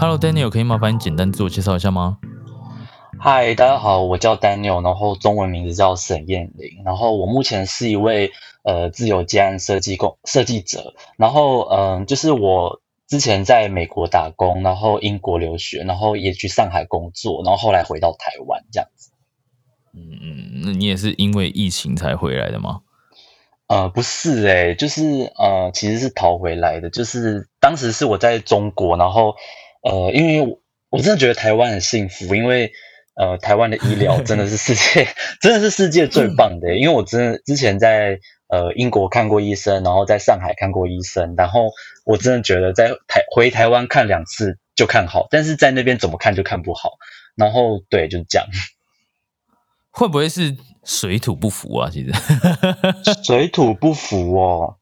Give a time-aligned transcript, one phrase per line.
[0.00, 2.16] Hello Daniel，可以麻烦你简单自我介绍一下吗？
[3.18, 8.32] 嗨，大家好，我叫 Daniel，然后中文名字叫沈燕玲，然后我目前是一位
[8.64, 19.10] 呃自由接案设计工设计者，然后嗯，就是我之前在美国打工，然后英国留学，然后也去上海工作，然后后来回到台湾这样子。
[19.92, 22.80] 嗯嗯，那你也是因为疫情才回来的吗？
[23.68, 29.34] 呃，不是诶，就是呃，其实是逃回来的，就是当时是我在中国，然后。
[29.82, 32.72] 呃，因为我我真的觉得台湾很幸福，因为
[33.14, 35.06] 呃，台湾的医疗真的是世界，
[35.40, 36.76] 真的是世界最棒的。
[36.76, 41.70] 因为我真的之前在呃英国看过医生，然后在上海看过医生，然后
[42.04, 46.92] 我真的觉得在台回台湾看两次就看好，但是在那边怎么看就看不好。
[47.36, 48.46] 然后对，就是这样。
[49.92, 51.90] 会不会是水土不服啊？
[51.90, 52.12] 其实
[53.24, 54.76] 水土不服哦，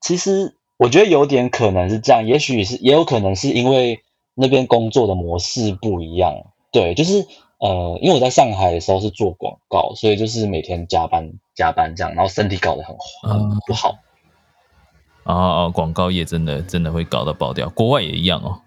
[0.00, 4.02] 其实我觉得有点可能是这样，也许是也有可能是因为。
[4.34, 7.26] 那边工作的模式不一样，对，就是
[7.58, 13.98] 呃，因为我在上海的时候是做广告，所以就是每天加班加班这样，然后身体搞得很很不好。
[15.24, 18.60] 啊啊，广告业真的真的会搞到爆掉，国外也一样哦。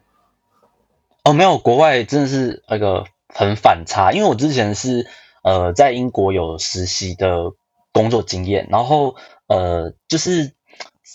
[1.23, 5.07] 哦，没有，国外真的是那个很反差，因为我之前是
[5.43, 7.53] 呃在英国有实习的
[7.91, 9.15] 工作经验，然后
[9.47, 10.53] 呃就是。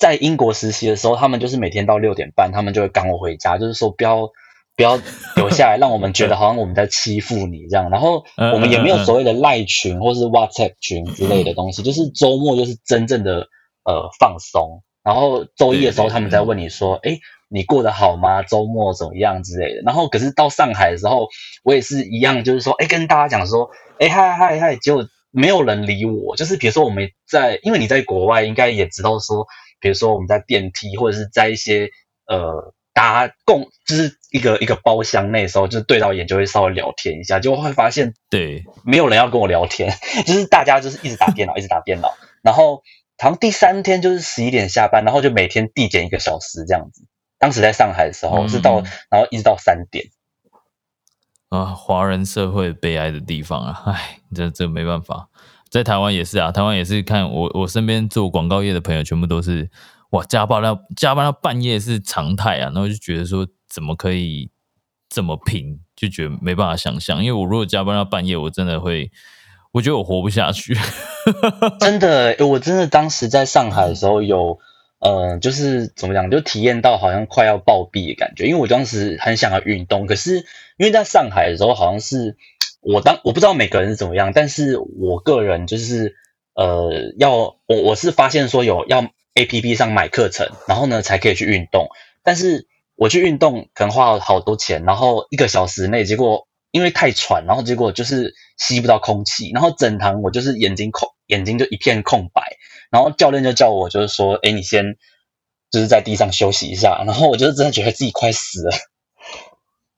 [0.01, 4.31] 在英国实习的时候，他们就是每天到六点半，他们就会赶我回家，就是说不要
[4.75, 4.99] 不要
[5.37, 7.91] 留下来，让我们觉得好像我们在欺负你这样。
[7.91, 13.47] 然后我们也没有所谓的赖群或是 WhatsApp 群之类的东西，就是周末就是真正的
[13.85, 14.83] 呃放松。
[15.05, 17.19] 然后周一的时候，他们在问你说：“哎，
[17.51, 18.43] 你过得好吗？
[18.43, 21.29] 周末怎么样之类的。”然后可是到上海的时候，
[21.63, 29.47] 我也是一样，就是说：“哎，跟大家讲说，哎嗨嗨嗨，结果没有人理我。”就是比如说我们在，因为你在国外应该也知道说。
[29.81, 31.91] 比如说我们在电梯或者是在一些
[32.27, 39.93] 呃搭共就是一个一个包厢那时候，就是对到眼就会稍微聊天一下，就会发现对没有人要跟我聊天，
[40.27, 42.15] 就是大家就是一直打电脑，一直打电脑。
[42.43, 42.83] 然后
[43.19, 47.07] 好像第三天就是十一点下班，然后就每天递减一个小时这样子。
[47.39, 50.07] 当时在上海的时候是到然后一直到三点
[51.49, 55.30] 啊，华人社会悲哀的地方啊，唉，这这没办法。
[55.71, 59.71] 在台湾也是啊，台湾也是看我我身边做广告业的朋友，全部都是
[60.11, 64.51] 哇加班到加班到半夜是常态啊，然后就觉得说怎么可以
[65.09, 69.13] 这么拼，就觉得没办法想象，因为我如果加班到半夜，我真的会，
[69.71, 70.77] 我觉得我活不下去。
[71.79, 74.59] 真的，我真的当时在上海的时候有，
[74.99, 80.39] 呃，就是怎么讲，就体验到好像快要暴毙的感觉，因为我当时很想要运动，可是
[80.79, 82.37] 因为在上海的时候好像是。
[82.81, 86.17] 我当我不知道每个人是怎么样，但是我个人就是
[86.55, 87.33] 呃，要
[87.67, 91.89] 我我是发现说有要 A P P 上买课程，然后呢才可以去运动。
[92.23, 102.57] 但是我去运动可能花了好多钱，然后一个小时内，结果因为太喘，然后结果就是吸不到空气，然后整堂我就是眼睛空，眼睛就一片空白。
[102.91, 104.97] 然后教练就叫我就是说，哎，你先
[105.71, 107.03] 就是在地上休息一下。
[107.07, 108.73] 然后我就真的觉得自己快死了。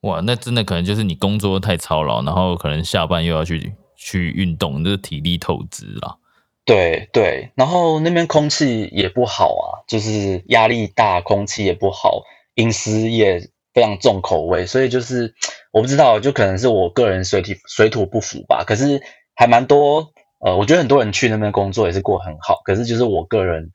[0.03, 6.19] 哇，那真的可能就是你工作太操劳，然后可能下班又要去去运动，就是体力透支了。
[6.65, 12.23] 对对，然后那边空气也不好啊，就是压力大，空气也不好，
[12.55, 15.35] 饮食也非常重口味，所以就是
[15.73, 18.65] 我不知道，就可能是我个人水体水土不服吧。
[18.65, 19.03] 可是
[19.35, 23.71] 还蛮多，呃，我觉得很多人去那边工作也是过很好，可是就是我个人，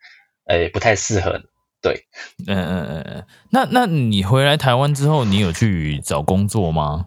[0.47, 1.41] 诶，不太适合。
[1.87, 2.05] 对，
[2.47, 7.05] 嗯嗯嗯嗯，那那你回来台湾之后，你有去找工作吗？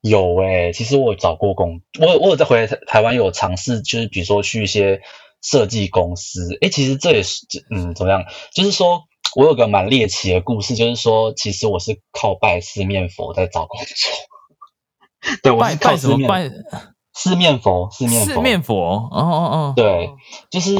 [0.00, 5.02] 有诶，其实我找过工，我我有在回来台湾有尝试，就是比如说去一些
[5.42, 6.56] 设计公司。
[6.62, 8.24] 诶，其实这也是，嗯，怎么样？
[8.54, 9.02] 就是说
[9.36, 13.86] 我有个蛮猎奇的故事，就是说，其实我是靠拜四面佛在找工作。
[15.42, 16.48] 对，我是靠什么拜？
[17.12, 18.74] 四面佛，四面佛四面佛。
[19.10, 20.10] 哦哦哦，对，
[20.50, 20.74] 就是。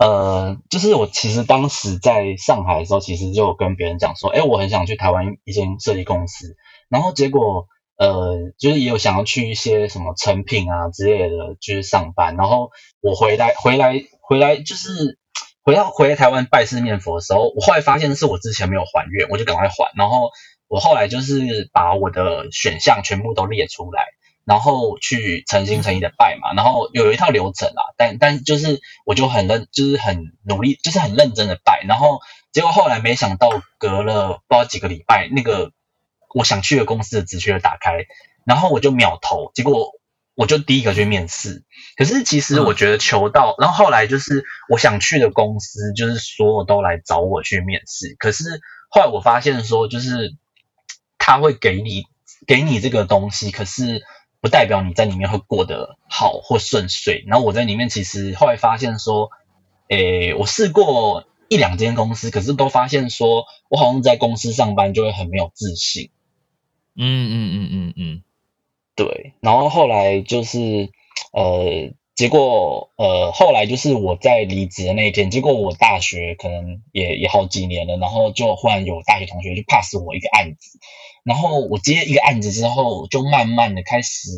[0.00, 6.56] 呃，就是我其实当时在上海的时候，其实就有跟别人讲说，哎，我很想去台湾一间设计公司。
[6.88, 7.66] 然后结果，
[7.98, 12.34] 呃，就是也有想要去一些什么成品啊之类的，就是上班。
[12.36, 12.70] 然后
[13.02, 15.18] 我回来回来回来，就是
[15.62, 19.92] 回到回来台湾拜四面佛的时候，我后来发现是我之前没有还愿，我就赶快还。
[19.98, 20.30] 然后
[20.66, 24.06] 我后来就是把我的选项全部都列出来，
[24.50, 26.52] 然后去诚心诚意的拜嘛。
[26.54, 31.84] 然后有一套流程啦，但但就是我就很认，就是很努力，就是很认真的拜。
[31.86, 32.18] 然后
[32.52, 35.70] 结果后来没想到，隔了不知道几个礼拜，那个。
[36.32, 38.06] 我想去的公司的职缺打开，
[38.46, 39.94] 然后我就秒投，结果
[40.36, 41.64] 我就第一个去面试。
[41.96, 48.14] 可是其实我觉得求到，然后后来就是我想去的公司，就是所有都来找我去面试。
[48.16, 48.60] 可是
[48.90, 50.36] 后来我发现说，就是
[51.18, 52.04] 他会给你
[52.46, 54.00] 给你这个东西，可是
[54.40, 57.24] 不代表你在里面会过得好或顺遂。
[57.26, 59.30] 然后我在里面其实后来发现说，
[59.88, 66.10] 诶，我试过一两间公司，可是都发现说我好像在公司上班就会很没有自信。
[66.96, 68.22] 嗯嗯嗯嗯嗯，
[68.96, 70.90] 对，然后后来就是
[71.32, 80.78] 呃，结果呃，后来就是我在离职的那一天，结果我大学可能也也好几年了，然后就忽然有大学同学就 pass 我一个案子，
[81.24, 84.28] 然后我接一个案子之后，就慢慢的开始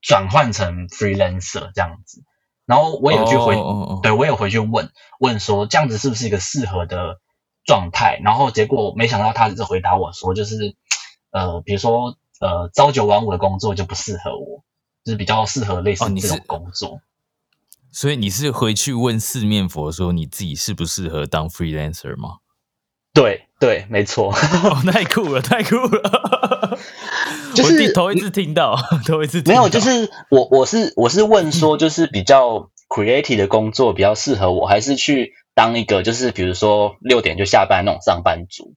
[0.00, 2.24] 转换成 freelancer 这样子，
[2.64, 3.54] 然后我有去回，
[4.02, 4.88] 对我有回去问
[5.20, 7.20] 问说这样子是不是一个适合的
[7.66, 10.74] 状态，然后结果没想到他只是回答我说就是。
[11.32, 14.64] 呃，比如说，呃，朝九晚五的工作就不适合我，
[15.04, 17.00] 就是比较适合类似这种工作。
[17.96, 22.40] 所以你是回去问四面佛说你自己适不适合当 freelancer 吗？
[23.14, 24.30] 对对，没错。
[24.92, 26.78] 太酷了，太酷了！
[27.56, 28.76] 就是头一次听到，
[29.06, 38.74] 头一次没有，就是我我是我是问说，就是比较 creative 的工作比较适合我，还是去当一个就是比如说六点就下班那种上班族？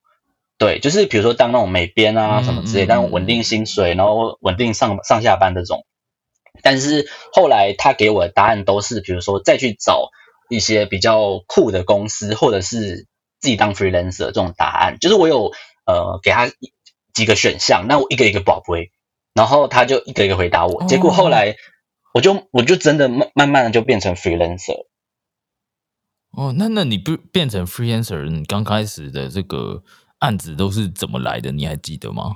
[0.57, 5.83] 对，就是比如说当那种美编啊什么之类，但稳定薪水，然后稳定上上下班这种。
[6.61, 10.09] 但是后来他给我的答案都是，比如说再去找
[10.49, 13.07] 一些比较酷的公司，或者是
[13.39, 14.97] 自己当 freelancer 这种答案。
[14.99, 15.51] 就是我有
[15.85, 16.49] 呃给他
[17.13, 18.91] 几个选项，那我一个一个宝贝，
[19.33, 20.85] 然后他就一个一个回答我。
[20.85, 21.55] 结果后来
[22.13, 24.85] 我就我就真的慢慢慢的就变成 freelancer。
[26.31, 29.83] 哦，那那你不变成 freelancer，你刚开始的这个。
[30.19, 31.49] 案子都是怎么来的？
[31.53, 32.35] 你还记得吗？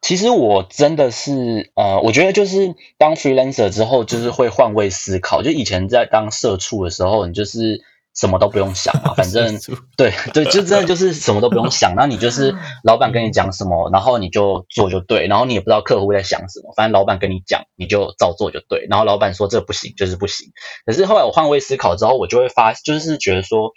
[0.00, 5.42] 其实我真的是，呃，我觉得就是当 freelancer 之后，就是会换位思考。
[5.42, 7.82] 就以前在当社畜的时候，你就是。
[8.12, 9.56] 什么都不用想嘛， 反正
[9.96, 11.94] 对对，就真的就是什么都不用想。
[11.94, 18.84] 那你就是 老板跟你讲什么，然后你就做就对，然后你也不知道客户在想什么，反正老板跟你讲，你就照做就对。
[18.90, 20.48] 然后老板说这不行，就是不行。
[20.84, 23.70] 可是后来我换位思考之后，我就会发，就是觉得说。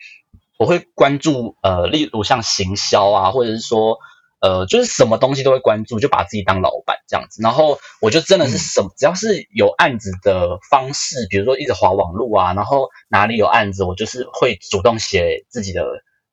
[0.59, 3.97] 我会关注呃，例如像行销啊，或者是说
[4.43, 7.41] 呃，就是什么东西都会关注，就把自己当老板这样子。
[7.41, 15.85] 然后我就真的是什么，只要是有案子的方式，比如说一直划网路啊，然后哪里有案子，我就是会主动写自己的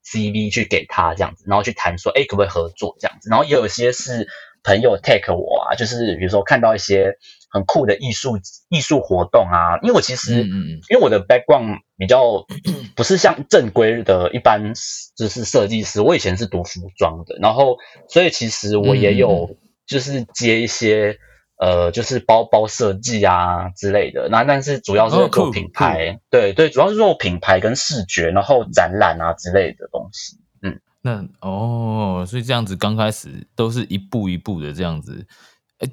[0.05, 3.31] CV 去给他这样子，然后去谈说，哎，可不可以合作这样子。
[3.31, 4.27] 然后也有些是
[4.62, 7.17] 朋友 take 我啊，就是比如说看到一些。
[7.53, 9.81] 很酷的艺术艺术活动啊！
[9.83, 12.47] 因为我其实，嗯因为我的 background 比较
[12.95, 14.73] 不是像正规的一般，
[15.17, 16.01] 就是设计师。
[16.01, 17.77] 我以前是读服装的，然后
[18.09, 21.19] 所以其实我也有就是接一些
[21.59, 24.29] 呃，就是包包设计啊之类的。
[24.31, 30.37] 那但是主要是做品牌，对对，主要是做品牌跟视觉，然后展览啊之类的东西。
[30.63, 35.27] 嗯，那哦，所以这样子刚开始都是一步一步的这样子。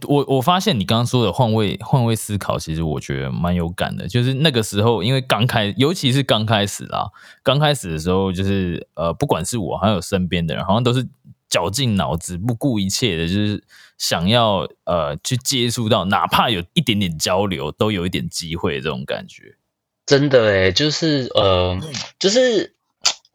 [0.05, 4.05] 我我发现你刚刚说的换位换位思考，其实我觉得蛮有感的。
[4.05, 7.09] 就是那个时候，因为刚开，尤其是刚开始啦，
[7.41, 11.07] 刚开始的时候，就是呃，不管是我还有身边的人，好像都是
[11.47, 13.63] 绞尽脑汁、不顾一切的，就是
[13.97, 19.55] 想要呃去接触到，哪怕有一点点交流，都有一点机会这种感觉。
[20.05, 21.79] 真的诶，就是呃，
[22.19, 22.75] 就是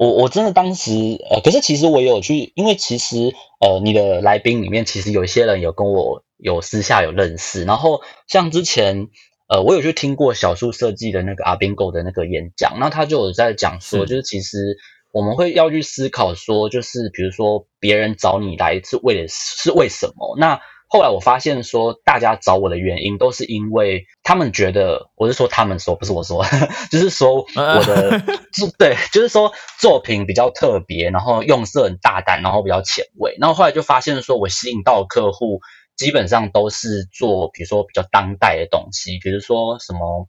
[0.02, 0.92] 我我真的当时
[1.30, 6.22] 呃，可是其实我有去，因为其实呃，你的来宾里面其实有一些人有跟我。
[6.42, 9.06] 有私下有认识，然后像之前，
[9.46, 14.76] 呃，我有去听过小树设计的那个阿宾狗的那个演讲，那他就有在讲说，就是其实
[15.12, 20.36] 我们会要去思考说，就是比如说别人找你来是为了是为什么？
[20.36, 20.60] 那
[20.92, 26.44] 后来我发现说，大家找我的原因都是因为他们觉得，我是说他们说，不是我说，
[26.92, 28.20] 就是说我的
[28.76, 35.60] 对，就是说作品比较特别，然后用色很大胆，然后比较前卫，然后后来就发现说我吸引到客户。
[35.94, 40.26] 基本上都是做，比如说比较当代的东西，比如说什么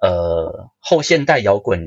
[0.00, 1.80] 呃后现代摇滚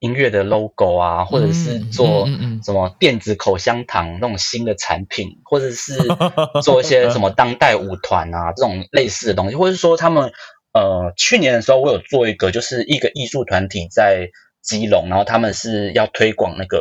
[0.00, 2.28] 音乐的 logo 啊，或者是做
[2.62, 5.98] 什么电子口香糖那种新的产品，或者是
[6.62, 10.30] 做一些什么当代舞团啊这种类似的东西，或者是说他们
[10.72, 14.28] 呃去年的时候我有做一个就是一个艺术团体在
[14.62, 16.78] 基隆，然后他们是要推广那个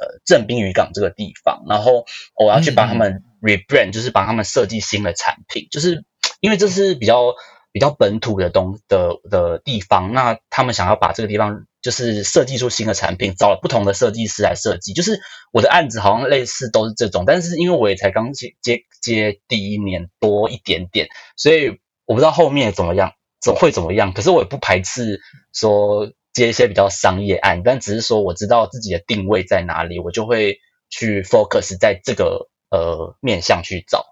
[0.00, 2.04] 呃正滨渔港这个地方，然后
[2.36, 6.04] 我要去帮他们 rebrand，就是帮他们设计新的产品，就是
[6.40, 7.34] 因为这是比较。
[7.72, 14.92] 比较本土的东的的地方，那他们想要把这个地方就是设计出新的产品，找了不同的设计师来设计。
[14.92, 15.20] 就是
[15.52, 24.12] 我的案子好像类似都是这种，但是因为我也才刚接接接第一年多一点点，所以我不知道后面怎么样，怎会怎么样。
[24.12, 25.20] 可是我也不排斥
[25.52, 30.58] 说接一些比较商业案，但只是说我知道自己的定位在哪里，我就会
[30.88, 34.04] 去 focus 在这个呃面向去找。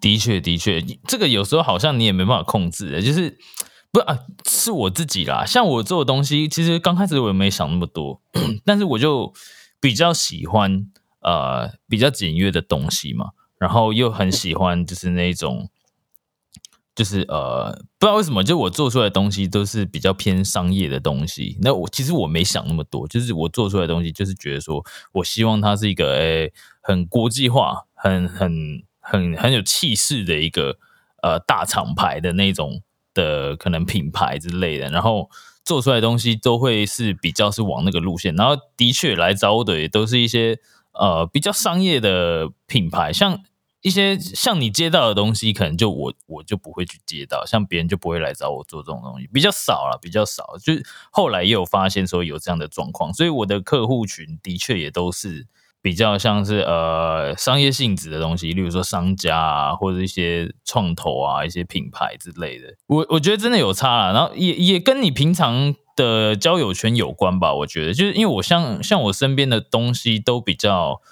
[0.00, 3.36] 的确，的确，这个有时候好像你也没办法控制的，就是
[3.90, 5.44] 不啊，是我自己啦。
[5.44, 8.22] 像我做的东西，其实刚开始我也没想那么多，
[8.64, 9.32] 但是我就
[9.80, 10.86] 比较喜欢
[11.20, 15.68] 呃比较简约的东西嘛，然后又很喜欢就是那种，
[16.94, 21.58] 就是呃不知道为什么，就我做出来的东西都是比较偏商业的东西。
[21.60, 28.84] 那我其实我没想那么多，就是我做出来的东西，就是觉得说我希望它是一个诶很国际化，很很。
[29.04, 30.78] 很很有气势的一个
[31.22, 32.80] 呃大厂牌的那种
[33.12, 35.28] 的可能品牌之类的，然后
[35.62, 40.58] 做出来的东西都会是比较是往那个路线，然后的确来找我的也都是一些
[40.92, 43.44] 呃比较商业的品牌，像
[43.82, 50.56] 一些像你接到的东西，可能就我我就不会去接到，像别人就不会来找我做这种东西，比较少了，比较少。
[50.62, 50.72] 就
[51.10, 55.46] 后来也有发现说有这样的状况，所以我的客户群的确也都是。
[55.84, 62.74] 比较像是呃商业性质的东西，例如说商家啊，或者一些创投啊，一些品牌之类的。
[62.86, 67.52] 我我觉得真的有差啊，然后也也跟你平常的交友圈有关吧。
[67.52, 71.02] 我觉得就是因为我像像我身边的东西都比较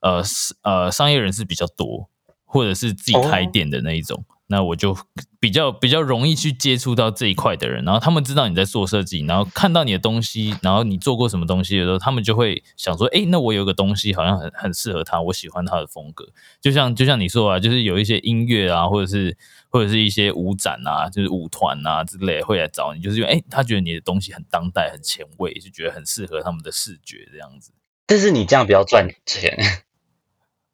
[0.00, 0.22] 呃
[0.62, 2.08] 呃商业人士比较多，
[2.46, 4.24] 或者是自己开店的那一种。
[4.48, 4.94] 那我就
[5.40, 16.26] 比较比较容易去接触到这一块的人，然后他们知道你在做设计，然后看到你的东西，然后你做过什么东西的时候，他们就会想说：“哎，那我有个东西好像很很适合他，我喜欢他的风格。”
[16.60, 19.36] 就像就像你说啊，就是有一些音乐啊，或者是
[19.70, 27.72] 或者是一些舞展啊，就是舞团啊之类会来找你，就是因为哎，他觉得你的东西很当代、很前卫，就觉得很适合他们的视觉这样子。
[28.06, 29.56] 但是你这样比较赚钱。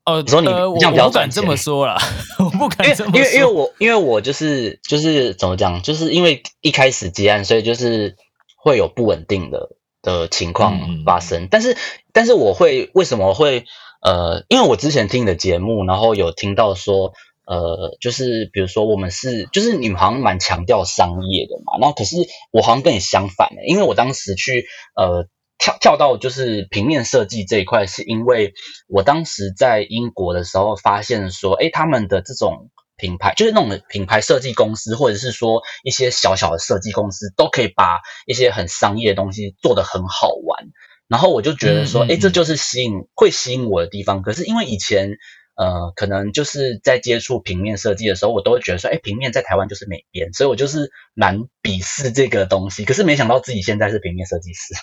[0.08, 1.98] 哦，说你这样比较敢这么说啦，
[2.40, 8.16] 我不敢这么说，因为因为我因为我就是就是怎么讲，就是因为一开始接案，所以就是
[8.56, 9.68] 会有不稳定的
[10.00, 11.48] 的情况发生。
[11.50, 11.76] 但是
[12.14, 13.66] 但是我会为什么会
[14.00, 17.12] 呃，因为我之前听你的节目，然后有听到说
[17.44, 22.16] 呃，就是比如说我们是就是你们好像蛮强调商业的嘛，然后可是
[22.50, 24.64] 我好像跟你相反的，因为我当时去
[24.96, 25.28] 呃。
[25.58, 28.54] 跳跳到就是平面设计这一块，是因为
[28.86, 40.66] 我当时在英国的时候发现说，哎，他们的这种品牌，就是那种品牌设计公司，或者是说一些小小的设计公司，都可以把一些很商业的东西做得很好玩。
[41.08, 44.22] 然后我就觉得说，哎，这就是吸引会吸引我的地方。
[44.22, 45.16] 可是因为以前
[45.56, 52.84] 呃，可能就是在接触平面设计的时候，我都会觉得说，哎，平面在台湾就是美编，所以我就是蛮鄙视这个东西。
[52.84, 54.74] 可是没想到自己现在是平面设计师。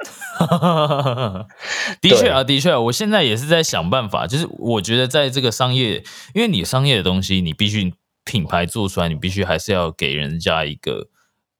[2.00, 4.26] 的确啊，的确，我现在也是在想办法。
[4.26, 6.02] 就是我觉得，在这个商业，
[6.34, 7.92] 因为你商业的东西，你必须
[8.24, 11.08] 品牌做出来，你必须还是要给人家一个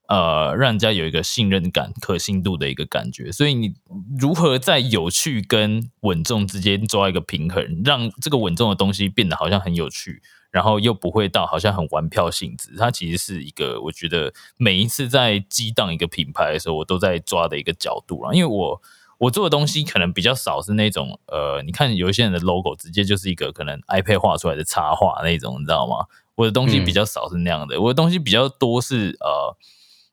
[0.09, 3.31] 呃，让人家有一个信任感、可信度的一个感觉。
[3.31, 3.75] 所以，你
[4.19, 10.23] 如何在有趣跟稳重之间抓一个平衡，让这个稳重的东西变得好像很有趣？
[10.51, 18.33] 然后又不会到好像很玩票性质，它其实是一个我觉得每一次在激荡一个品牌的时候，我都在抓的一个角度啊。
[18.35, 18.83] 因为我
[19.19, 26.07] 我做的东西可能比较少是那种呃，你看有一些人的 logo 直接就是一个可能 iPad 画出来的插画那种，你知道吗？
[26.35, 29.57] 我的东西比较少是那样的，我的东西比较多是呃，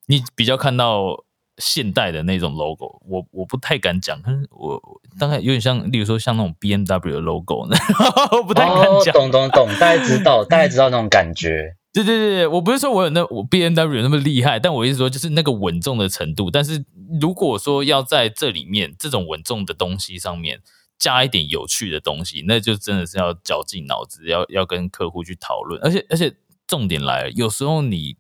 [0.08, 1.26] 你比较看到。
[1.58, 4.22] 现代的那种 logo，我我不太敢讲，
[4.52, 4.80] 我
[5.20, 7.68] 大概有点像，例如说像那种 B M W 的 logo，
[8.38, 9.14] 我不太敢讲。
[9.14, 11.76] 懂懂懂，大家知道， 大家知道那种感觉。
[11.92, 16.52] 对对对，我不是说我有那我 B M W 那么厉害，但我意思说就是那个稳重的程度。
[16.52, 16.86] 但是
[17.20, 20.60] 如果说要在这里面这种稳重的东西上面
[21.00, 25.82] 加一点有趣的东西，那就真的是要绞尽脑汁，要要跟客户去讨论。
[25.82, 26.36] 而且而且
[26.68, 28.16] 重点来了，有时候你。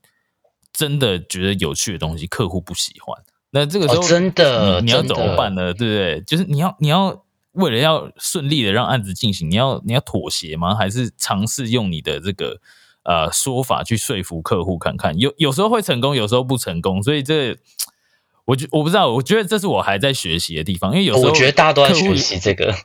[0.77, 3.17] 真的觉得有趣的东西，客户不喜欢，
[3.49, 5.73] 那这个时候真的你要怎么办呢？
[5.73, 6.21] 对不对？
[6.21, 10.75] 就是你要你要为了要顺利的让案子进行，你要你要妥协吗？
[10.75, 12.59] 还是尝试用你的这个
[13.01, 15.17] 呃说法去说服客户看看？
[15.17, 17.57] 有有时候会成功，有时候不成功，所以这
[18.45, 22.75] 我觉我不知道，我觉得这是我还在学习的地方，因为有时候我觉得大家都在学习这个。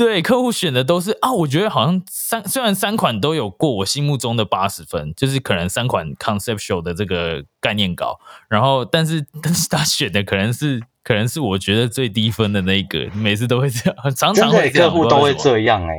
[0.00, 15.94] 对客户选的都是啊，我觉得好像三虽然三款都有过我心目中的八十分，就是可能三款 conceptual 的这个概念稿，然后但是但是他选的可能是可能是我觉得最低分的那一个，每次都会这样，常常会，客户都会这样哎、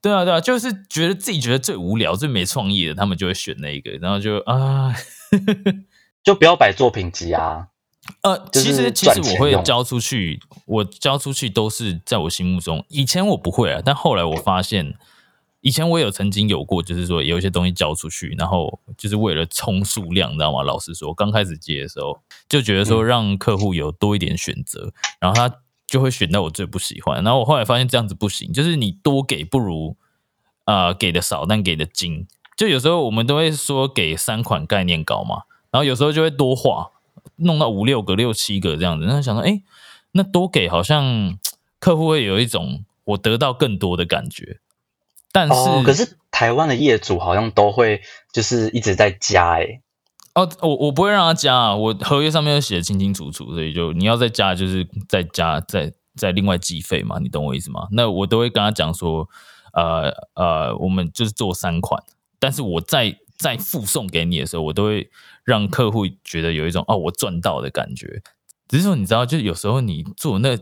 [0.00, 4.94] 对啊对啊，就是觉得自己觉得最无聊、最没创意的，他们就会选那一个，然后就啊。
[6.22, 7.66] 就不要摆作品集啊。
[8.24, 12.82] 呃，其实其实我会交出去，我交出去都是在我心目中。
[12.88, 14.94] 以前我不会啊，但后来我发现，
[15.60, 20.62] 以前我有曾经有过，就是说有一些东西交出去，然后就是为了冲数量，你知道吗？
[20.62, 24.90] 老实说，刚开始接的时候就觉得说嗯让客户有多一点选择，
[25.20, 27.22] 然后他就会选到我最不喜欢。
[27.22, 29.98] 然后我后来发现这样子不行，就是你多给不如
[30.64, 32.26] 呃给的少，但给的精。
[32.56, 36.92] 就有时候我们都会说给三款概念稿嘛，然后有时候就会多画，
[37.36, 39.06] 弄到五六个、六七个这样子。
[39.06, 39.62] 那想说，哎，
[40.12, 41.38] 那多给好像
[41.80, 44.60] 客户会有一种我得到更多的感觉，
[45.32, 48.00] 但是、哦，可是台湾的业主好像都会
[48.32, 49.80] 就是一直在加哎、
[50.34, 57.86] 哦，我我不会让他加啊，我合约上面都写的清清楚楚，所以就你要再加，就是再加再再另外计费嘛，你懂我意思吗？
[57.92, 59.28] 那我都会跟他讲说，
[59.72, 62.02] 呃呃，我们就是做三款，
[62.38, 65.10] 但是我在在附送给你的时候，我都会
[65.44, 68.22] 让客户觉得有一种哦，我赚到的感觉。
[68.66, 70.58] 只是说你知道，就有时候你做那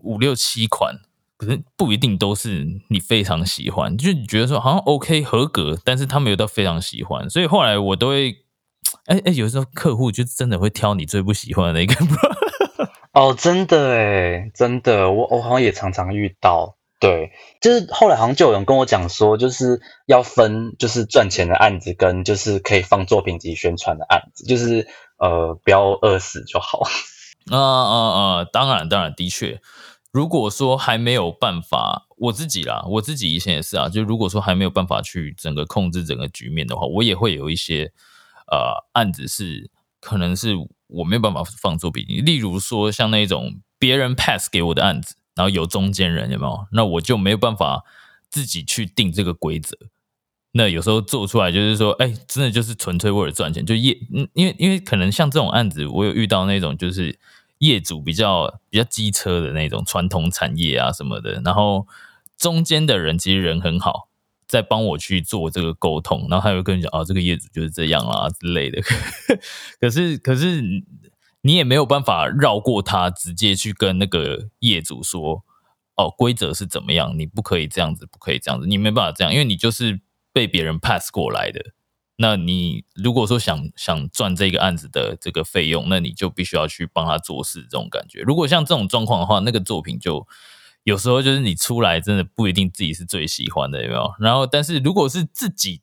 [0.00, 0.96] 五六七款。
[1.38, 8.34] 可是不一定都是你非常喜欢，就你觉得说好像 OK 合格，但是他没有到非常喜欢，所以后来我都会
[9.04, 11.94] 哎哎，有时候客户就真的会挑你最不喜欢的那个，
[13.12, 16.78] 哦，真的哎，真的，我我好像也常常遇到。
[16.98, 24.88] 对，就是后来好像就有人跟我讲说，就是要分，就是赚钱的案子跟就是可以放作品集宣传的案子，就是
[25.18, 26.82] 呃不要饿死就好。
[27.52, 27.94] 啊啊
[28.40, 28.44] 啊！
[28.44, 29.60] 当然当然，的确，
[30.10, 37.92] 如果说还没有办法，我自己啦，我自己以前也是啊，就如果说还没有办法去整个控制整个局面的话，我也会有一些
[38.50, 40.54] 呃案子是可能是
[40.88, 46.66] 我没有办法放作品，例如说像那种别人 pass 给我的案子，然后有中间人有没有？
[46.72, 47.84] 那我就没有办法
[48.28, 49.76] 自己去定这个规则。
[50.52, 57.18] 那有时候做出来就是说，哎，真的就是纯粹为了赚钱，就业，嗯，因为因为可能像这种案子，我有遇到那种就是
[57.58, 61.86] 业主比较比较机车的那种传统产业啊什么的，然后
[62.38, 64.08] 中间的人其实人很好，
[64.48, 68.80] 在帮我去做这个沟通，然后他会跟你讲，哦，这个业主就是这样啦之类的。
[69.78, 70.62] 可是可是
[71.46, 75.44] 你也没有办法绕过他，直接去跟那个业主说，
[75.94, 80.00] 哦，规则是怎么样，你不可以这样子，不可以这样子，你没办法这样，因为你就是
[80.32, 81.60] 被别人 pass 过来的。
[82.16, 88.22] 那你如果说想想赚这个案子的这个费用，那你就必须要去帮他做事，这种感觉。
[88.22, 90.26] 如果像这种状况的话，那个作品就
[90.82, 94.12] 有时候就是你出来真的不一定自己是最喜欢的，有没有？
[94.18, 95.82] 然后，但是如果是自己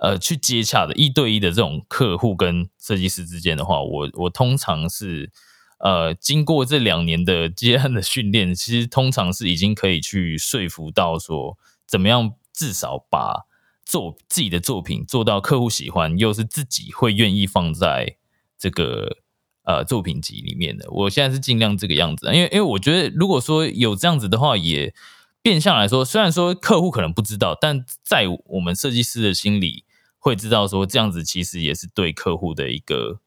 [0.00, 5.30] 呃去接洽的一对一的这种客户跟设计师之间的话，我我通常是
[5.78, 11.56] 呃经过这两年的 接案的训练，其实通常是已经可以去说服到说
[11.86, 13.46] 怎么样至少把
[13.84, 18.16] 做自己的作品做到客户喜欢，又是自己会愿意放在
[18.58, 19.16] 这个
[19.64, 20.86] 呃作品集里面的。
[20.90, 24.94] 我现在是尽量这个样子，因为因为我觉得如果说有这样子的话，也
[25.40, 29.84] 变相来说，虽然说客户可能不知道，但在我们设计师的心里
[30.18, 33.20] 会知道说这样子其实也是对客户的一个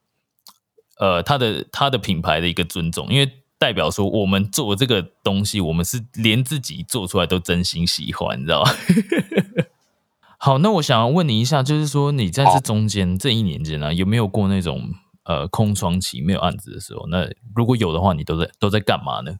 [0.97, 3.31] 呃他的他的品牌的一个尊重，因为。
[3.61, 8.71] 代表说，我们做这个东西，我们是连自己做出来都真心喜欢，你知道吗？
[10.39, 14.89] 好，那我想要问你一下，就是说你在这中间这一年间呢、啊，有没有过那种
[15.25, 17.05] 呃空窗期没有案子的时候？
[17.05, 19.37] 那如果有的话，你都在都在干嘛呢？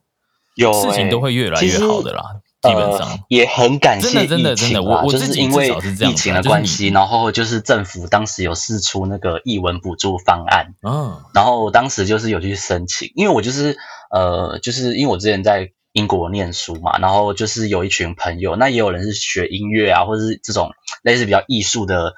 [0.54, 5.69] 有、事情都会越来越好的啦，基本上、呃、也很感谢真的真的真的，我我就是因为
[6.00, 13.78] 疫情的关系，然后就是政府当时有试出那个译文补助方案，嗯，然后当时就是有去申请，因为我就是
[14.12, 20.71] 呃，就是因为我之前在英国念书嘛，然后就是有一群朋友，那也有人是学音乐啊，或者是这种
[21.04, 22.13] 类似比较艺术的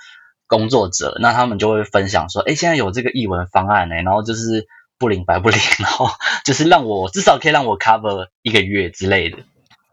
[0.45, 4.67] 工作者，那他们就会分享说，哎，现在有这个译文方案呢、欸，然后就是
[4.99, 6.09] 不领白不领，然后
[6.45, 9.37] 就是让我至少可以让我 cover 一个月之类的，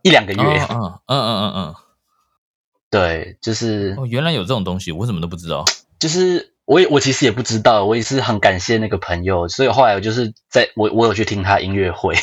[0.02, 1.74] 一两个月，嗯嗯嗯嗯嗯嗯，
[2.90, 5.64] 对，就是哦，原来有这种东西，我怎么都不知道，
[5.98, 6.54] 就是。
[6.66, 12.14] 我也我其实也不知道，我也是很感谢那个朋友，所以后来我就是在我我有去听他音乐会，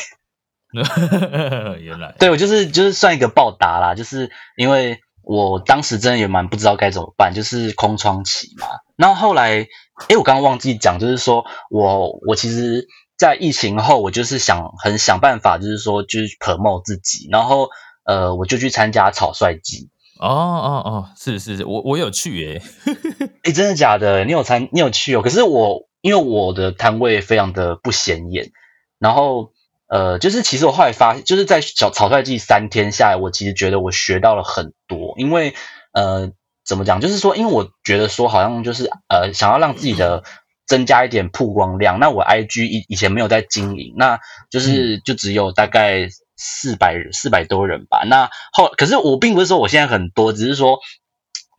[1.82, 8.66] 原来 对我就是就是算一个报答啦，就是因为我当时真的也蛮不知道该怎么办，就是空窗期嘛。
[8.96, 9.66] 然后后来，
[10.08, 12.86] 哎，我刚刚忘记讲，就是说我我其实
[13.18, 17.68] 在疫情后，我就是想很想办法，就是说就是 promote 自己，然后
[18.04, 19.90] 呃，我就去参加草率季。
[20.20, 22.62] 哦哦哦，是是是，我我有去耶。
[23.42, 24.24] 哎，真的假的？
[24.24, 25.22] 你有参你有去哦？
[25.22, 28.52] 可是我因为我的摊位非常的不显眼，
[28.98, 29.50] 然后
[29.88, 35.54] 呃，就是其实我后来发，就是在小草率季三天下来，我其实觉得我学到了很多，因为
[35.92, 36.30] 呃。
[36.66, 37.00] 怎么讲？
[37.00, 40.22] 就是说，因为我觉得说，好像就是呃，想要让自己的
[40.68, 41.98] 增加一点曝光量。
[41.98, 48.04] 那我 IG 以以前没有在经营，那就是就只有大概四百四百多人吧。
[48.06, 50.78] 那后可是我并不是说我现在很多，只是说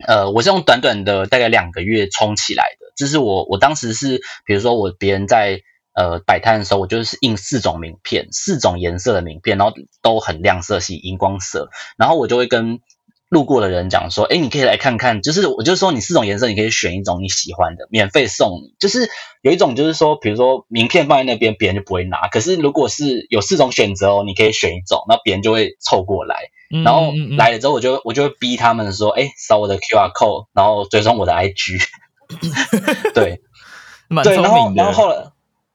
[0.06, 2.86] 呃，我是用短短的大概两个月冲起来的。
[2.96, 5.60] 就是我我当时是，比如说我别人在
[5.94, 11.68] 呃摆摊的时候，我就是印四种名片，四种颜色的名片，然后都很亮色系荧光色，
[11.98, 12.80] 然后我就会跟。
[13.30, 18.74] 路过的人讲说：“哎，你可以来看看，就是我就说你四种颜色，你可以选一种你喜欢的，免费送你。
[18.80, 19.08] 就是
[19.40, 22.26] 有一种就是说，比如说名片放在那边，别人就不会拿。
[22.28, 26.50] 可是如果是有四种选择哦，你可以选一种，那别人就会凑过来。
[26.84, 31.78] 然后来了之后，我就我就会逼他们说：哎，扫我的 Q R code，然后追踪我的 I G。
[33.14, 33.40] 对，
[34.24, 35.30] 对，然后然后后来，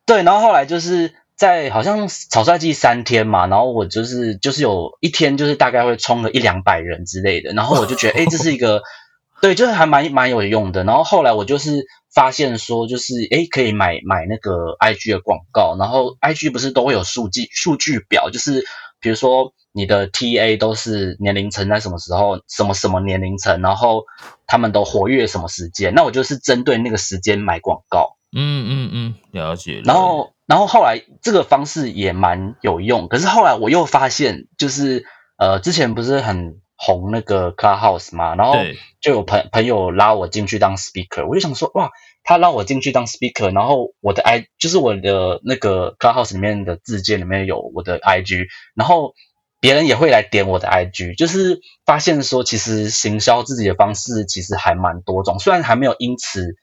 [0.06, 8.82] 对，然后后来就是。”在好像草率季三天嘛，然后我就是就是有一天就是大概会冲个一两百人之类的，然后我就觉得哎，这是一个
[9.42, 10.86] 对，就是还蛮蛮有用的。
[10.86, 18.64] 然后后来我就是发现说，就是哎，可以买买那个 IG 的广告，然后 IG 不是都会有数据数据表，就是
[19.02, 24.06] 比如说你的 TA 都是年龄层在什么时候，什么什么年龄层，然后
[24.48, 28.16] 他们都活跃什么时间，那我就是针对那个时间买广告。
[28.32, 29.82] 嗯嗯嗯，了解。
[29.84, 30.35] 然后。
[30.48, 35.06] 然后后来这个方式也蛮有用，可是后来我又发现，就是
[35.38, 38.54] 呃，之前不是很红那个 Clubhouse 嘛，然后
[39.02, 41.90] 就有朋朋友拉我进去当 speaker，我就想说，哇，
[42.24, 49.14] 他拉我进去当 speaker，然后我的 i 就是我的那个 Clubhouse 里面的字节里面有我的 IG，然后
[49.60, 56.56] 别人也会来点我的 IG，就是发现说，其实行销自己的方式其实还蛮多种，虽然还没有因此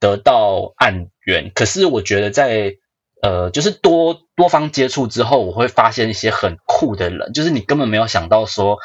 [0.00, 2.72] 得到案源，可是我觉得在
[3.22, 8.78] 呃，就是多多方接触之后，我会发现一些很酷的人，就是你根本没有想到说，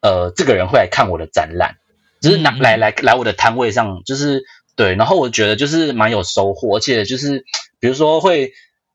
[0.00, 1.76] 呃，这个人会来看我的展览，
[2.20, 4.42] 就是拿来来来我的摊位上，就是
[4.76, 7.44] 对，然后我觉得就是蛮有收获，而且就是
[7.80, 8.52] 比如说会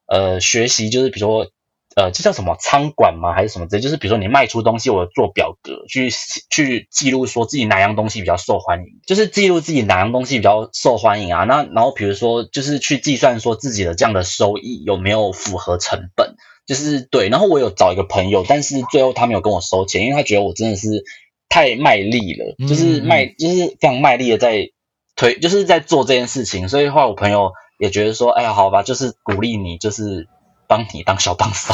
[0.07, 1.51] 呃学习，就是比如说。
[1.93, 3.33] 呃，这叫什么仓管吗？
[3.33, 3.67] 还是什么？
[3.67, 6.09] 这就是比如说你卖出东西，我做表格去
[6.49, 11.43] 去记录，说自己哪样东西比较受欢迎，就是记录自己哪样东西比较受欢迎啊。
[11.43, 17.27] 那然后比如说就是去计算说自己的这样的收益有没有符合成本，就是对。
[17.27, 21.03] 然后我有找一个朋友，但是最后他没有跟我收钱，因为他觉得我真的是
[21.49, 24.69] 太卖力了，就是卖就是非常卖力的在
[25.17, 26.69] 推，就是在做这件事情。
[26.69, 30.29] 所以后来我朋友也觉得说，哎呀，好吧，就是鼓励你，就是。
[30.71, 31.73] 帮你当小帮手，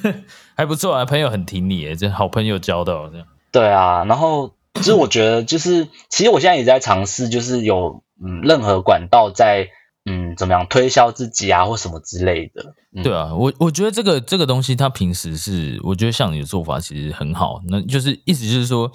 [0.56, 3.26] 还不错啊，朋友很挺你，这好朋友交到这样。
[3.52, 9.68] 对啊，然后就是我觉得，就是其实我现在也在尝试，就是有嗯任何管道在
[10.06, 12.74] 嗯怎么样推销自己啊，或什么之类的。
[13.02, 18.90] 对啊，我我觉得这个这个东西，他平时是我觉得像你的做法其实很好，那就是意思就是说。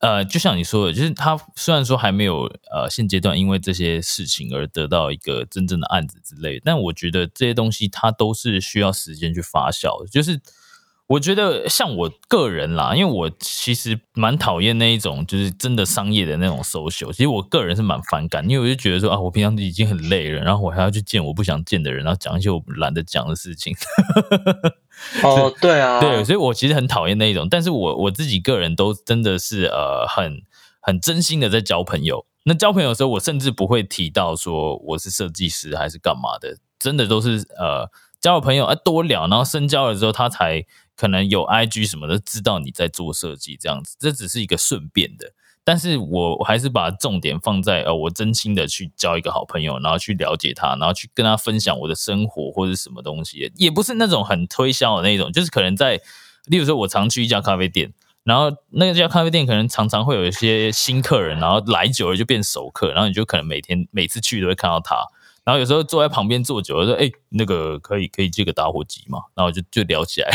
[0.00, 10.40] 呃，就像你说的，就是他虽然说还没有呃现阶段因为这些事情而得到一个真正的案子之类，但我觉得这些东西它都是需要时间去发酵的，就是。
[11.10, 17.10] 我觉得像我个人啦，因为我其实蛮讨厌那一种，就是真的商业的那种 social。
[17.10, 23.74] 其实我个人是蛮反感，因为我就觉得说啊，我平常已经很累了，然后我还要去见我不想见的人，然后讲一些我懒得讲的事情。
[25.24, 27.48] 哦，对啊，对，所以我其实很讨厌那一种。
[27.50, 30.42] 但是我我自己个人都真的是呃很
[30.80, 32.24] 很真心的在交朋友。
[32.44, 40.64] 那交朋友的时候，我甚至不会提到说我是设计师还是干嘛的，真的都是呃交了朋友啊多聊，然后深交了之后，他才。
[41.00, 45.32] 可能有 IG 什么的，知道你在做设计这样子，这只是一个顺便的。
[45.64, 55.98] 但是我还是把重点放在呃，我真心的去交一个好朋友，然后去了解他，然后去跟他分享我的生活或者什么东西，也不是那种很推销的那种，就是可能在，
[56.48, 64.96] 例如说我常去一家咖啡店，然后那家咖啡店可能常常会有一些新客人，然后来久了就变熟客，然后你就可能每天每次去都会看到他。
[65.42, 70.30] 然后有时候坐在旁边坐久了，说：“哎，那个可以可以借个打火机嘛？”然后就就聊起来。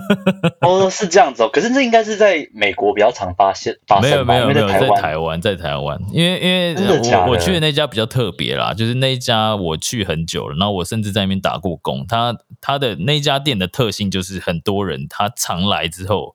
[0.62, 1.50] 哦，是这样子哦。
[1.52, 12.06] 可是这应该是在美国比较常发现发生，没有没有没有在台湾，在台湾，因为因为我我去的那家比较特别啦，就是那一家我去很久了，然后我甚至在那边打过工。
[12.06, 16.34] 他他的那家店的特性就是很多人他常来之后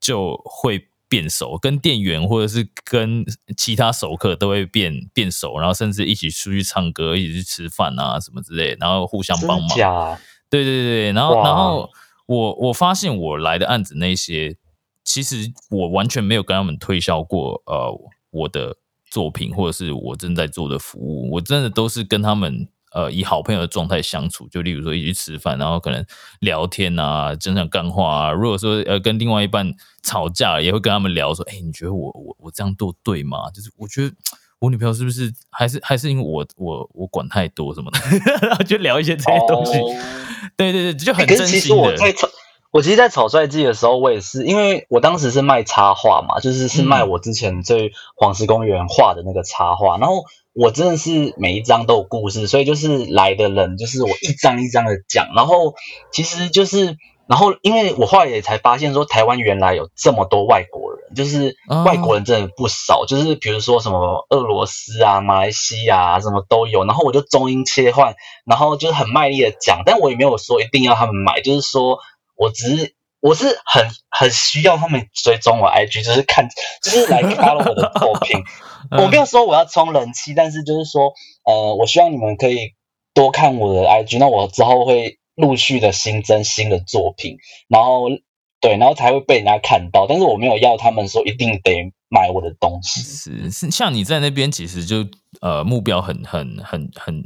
[0.00, 0.86] 就会。
[1.10, 3.24] 变熟，跟店员或者是跟
[3.56, 9.68] 其他熟客都会变变熟，然后甚至一起出去唱歌，一起去吃饭啊什么之类，然后互相帮忙。
[10.50, 11.88] 对对对，然后然后
[12.28, 14.58] 我我发现我来的案子那些，
[15.02, 17.90] 其实我完全没有跟他们推销过呃
[18.30, 18.76] 我的
[19.10, 26.04] 作品或者是我正在做的服务，我真的都是跟他们呃以好朋友的状态相处，就例如说一起吃饭，然后可能
[26.40, 28.30] 聊天啊，讲讲干话啊。
[28.30, 33.50] 如果说呃跟另外一半吵架，也会跟他们聊说，哎，你觉得我我我这样做对吗？
[33.50, 34.14] 就是我觉得。
[34.60, 39.78] 我女朋友是不是还是还是因为我我我管太多什么的，然后就聊一些这些东西。
[39.78, 39.84] 哦
[40.56, 41.82] 对对对，就很真心的。
[41.82, 42.28] 我在草，
[42.70, 55.74] 我其实，在草率季的时候，我也是，因为我当时是卖插画嘛，就是是卖嗯我之前在黄石公园画的那个插画，然后我真的是每一张都有故事，所以就是来的人，就是我一张一张的讲，然后
[56.12, 71.98] 其实就是，然后因为我后来也才发现说，台湾原来有这么多外国人，就是哦外国人真的不少，就是比如说什么俄罗斯啊、马来西亚啊，什么都有，然后我就中英切换，然后就是很卖力的讲，但我也没有说一定要他们买，就是说
[72.36, 76.48] 我只是我是很很需要他们追踪我 IG，就是看
[76.82, 78.40] 就是来 follow 我的作品。
[78.90, 81.12] 嗯我没有说我要冲人气，但是就是说，
[81.44, 82.74] 呃，我希望你们可以
[83.12, 87.36] 多看我的 IG，那我之后会陆续的新增新的作品，
[87.68, 88.04] 然后
[88.60, 90.06] 对，然后才会被人家看到。
[90.08, 93.00] 但是我没有要他们说一定得买我的东西。
[93.00, 95.06] 是是，像你在那边其实就
[95.40, 97.24] 呃目标很很很很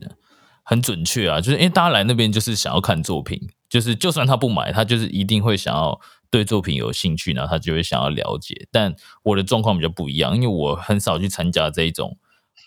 [0.62, 5.98] 很准确啊，就是因为大家来那边就是想要看作品，就是就算他不买，他就是一定会想要
[6.30, 8.66] 对作品有兴趣，然后他就会想要了解。
[8.70, 12.16] 但我的状况比较不一样，因为我很少去参加这一种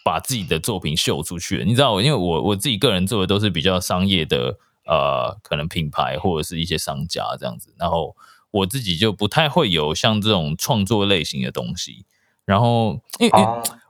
[0.03, 1.63] 把自己的作品秀出去。
[1.65, 8.15] 你知道，因为我我自己个人做的都是比较商业的，呃，可能品牌或者是一些商家这样子，然后
[8.55, 12.05] 我自己就不太会有像这种创作类型的东西。
[12.45, 13.31] 然后，因为、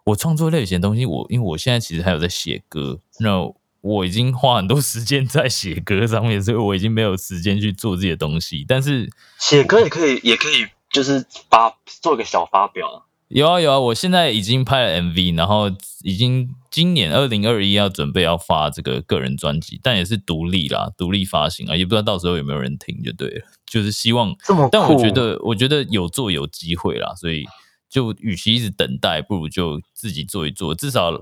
[0.05, 8.65] 我创作类型的东西，我因为我现在其实还有在写歌，那我已经花很多时间在写歌上面，所以我已经没有时间去做这些东西。
[8.67, 13.03] 但是写歌也可以，也可以，就是发做一个小发表啊。
[13.27, 15.69] 有啊有啊，我现在已经拍了 MV，然后
[16.03, 23.45] 已经今年二零二一要准备要发这个个人专辑，但也是独立啦，独立发行啊，也不知道到时候有没有人听就对了。
[23.65, 27.45] 就是希望这么但我觉得我觉得有做有机会啦，所以
[27.89, 31.13] 就与其一直等待，不如就自己做一做，至少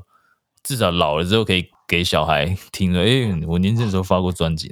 [0.64, 3.02] 至少老了之后可以给小孩听了。
[3.02, 4.72] 诶，我年轻的时候发过专辑，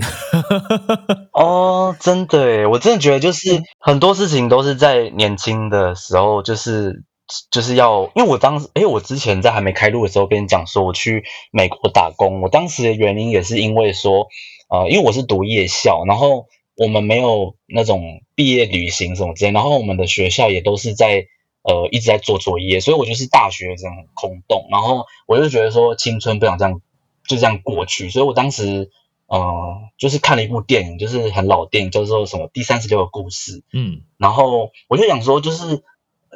[1.34, 7.04] 哦，真的诶，我真的觉得就是很多事情都是在年轻的时候，就是
[7.50, 14.28] 就是要，因为我当时，诶，我之前在还没开录的时候跟你讲说我去美国打工，我当时的原因也是因为说，
[14.70, 21.26] 呃，因为我是读夜校，然后我们没有那种毕业旅行什么之类，然后我们的学校也都是在
[21.64, 26.82] 呃一直在做作业，所以我就是大学这样很空洞，然后我就觉得说青春不想这样
[27.28, 28.90] 就这样过去，所以我当时
[29.28, 34.02] 呃就是看了一部电影，就是很老电影，叫做什么《第三十六个故事》，嗯。
[34.18, 35.84] 然后我就想说，就是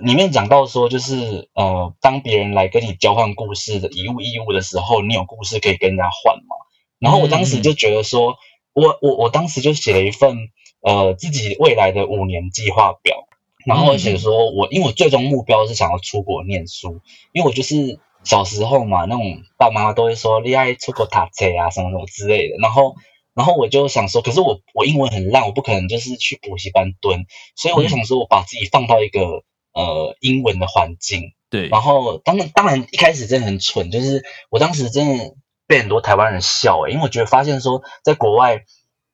[0.02, 6.56] 里面讲到说，就是呃，当别人来跟你交换故事的以物易物的时候，你有故事可以跟人家换嘛。
[7.00, 8.36] 然后我当时就觉得说，
[8.74, 10.50] 我我我当时就写了一份
[10.82, 13.28] 呃自己未来的五年计划表，
[13.66, 22.96] 然后我写说我因为我最终目标是想要出国念书，因为我就是小时候嘛，那种爸妈都会说你爱出国打车啊什么什么之类的，然后。
[23.36, 27.26] 然后我就想说，可是我我英文很烂，我不可能就是去补习班蹲，
[27.58, 29.44] 所以我就想说，我把自己放到一个
[29.76, 35.36] 呃英文的环境，对，然后当然当然一开始真的很蠢，就是我当时真的
[35.68, 38.64] 被很多台湾人笑欸诶、因为我觉得发现说在国外，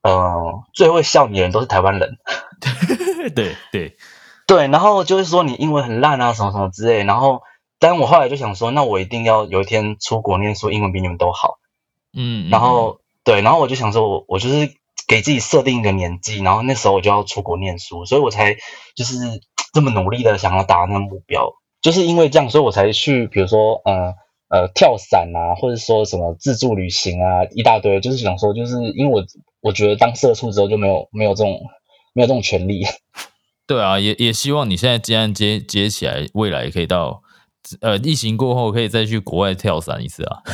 [0.04, 2.18] 呃最会笑你的人都是台湾人，
[3.36, 3.98] 对对，
[4.48, 7.42] 对，然后就是说你英文很烂啊什么什么之类，然后
[7.80, 11.58] 但我后来就想说，那我一定要有一天出国念书，英文比你们都好。
[12.14, 14.70] 嗯，然后对，然后我就想说我，我就是
[15.08, 18.56] 给自己设定一个年纪，然后那时候我就要出国念书，所以我才
[18.96, 19.16] 就是
[19.74, 24.14] 这么努力的想要达那个目标，就是因为这样，所以我才去，比如说呃
[24.50, 29.24] 呃跳伞啊，或者说什么自助旅行啊，一大堆，就是想说，就是因为我
[29.62, 31.60] 我觉得当社畜之后就没有没有这种
[32.14, 32.86] 没有这种权利，
[33.66, 37.22] 对啊，也也希望你现在接案接接起来，未来也可以到
[37.80, 40.42] 呃疫情过后可以再去国外跳伞一次啊。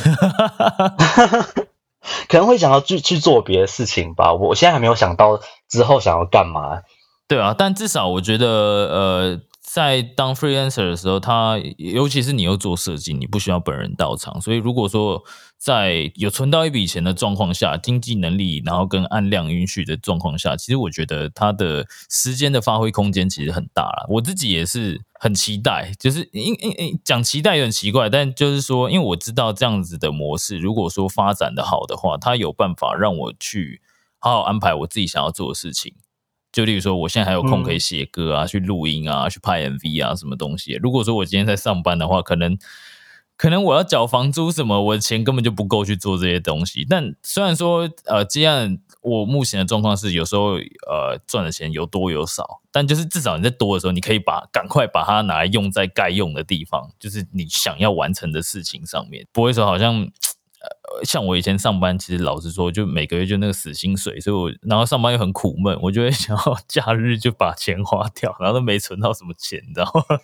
[2.28, 6.82] 可能会想要去去做别的事情吧，我现在还没有想到之后想要干嘛。
[7.28, 15.22] 对啊，但至少我觉得，呃，在当 freelancer 的时候，他尤其是你又做设计，你不需要本人到场，所以如果说
[15.58, 24.06] 在有存到一笔钱的状况下，经济能力，然后跟按量允许的状况下，其实我觉得他的时间的发挥空间其实很大了。
[24.08, 33.82] 我自己也是很期待，就是因因因讲期待有点奇怪，但就是说，因为我知道这样子的模式，如果说发展的好的话，它有办法让我去。
[34.20, 35.94] 好好安排我自己想要做的事情。
[36.58, 40.72] 就例如说，我现在还有空可以写歌啊，去录音啊，去拍 MV 啊，什么东西。
[40.82, 42.58] 如果说我今天在上班的话，可能
[43.36, 46.84] 可能我要缴房租什么，我的钱根本就不够去做这些东西。
[46.90, 60.10] 但虽然说，呃，这样我目前的状况是，有时候呃赚的钱有多有少，但就是至少你在多的时候，你可以把赶快把它拿来用在该用的地方，就是你想要完成的事情上面，不会说好像。
[60.90, 70.18] 呃，像我以前上班，其实老实说，就每个月就那个死薪水，所以我然后上班又很苦闷，我就会 想要假日就把钱花掉，然后都没存到什么钱，你知道吗？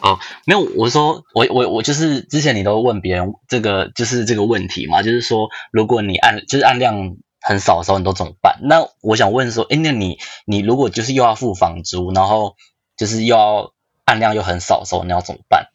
[0.00, 8.58] 哦，没有，我说我我我就是之前你都问别人这个就是这个问题嘛，就是说如果你按就是按量很少的时候，你都怎么办？
[8.62, 12.56] 那我想问说，哎，那你你如果就是又要付房租，然后
[12.96, 13.72] 就是又要
[14.04, 15.68] 按量又很少的时候，你要怎么办？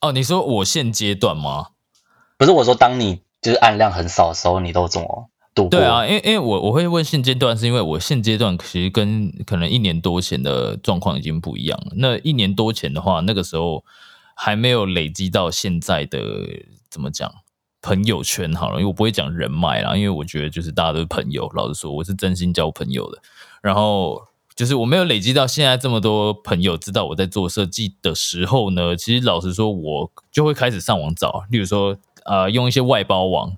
[0.00, 1.68] 哦，你说我现阶段吗？
[2.36, 5.70] 不是我说，当你就是按量很少的时候，你都怎么度过？
[5.70, 11.92] 对啊，因为因为我我会问现阶段，是因为我现阶段其实跟可能一年多前的状况已经不一样了。
[11.96, 13.82] 那一年多前的话，那个时候
[14.34, 16.20] 还没有累积到现在的
[16.90, 17.32] 怎么讲
[17.80, 21.48] 朋友圈好了，因为我不会讲人脉啦，因为我觉得就是大家都是朋友。
[21.54, 23.18] 老实说，我是真心交朋友的。
[23.62, 24.20] 然后
[24.54, 31.96] 就是我没有累积到现在这么多朋友知道我在做设计的时候呢，其实老实说，我就会开始上网找，例如说。
[32.30, 33.56] 呃，用一些外包网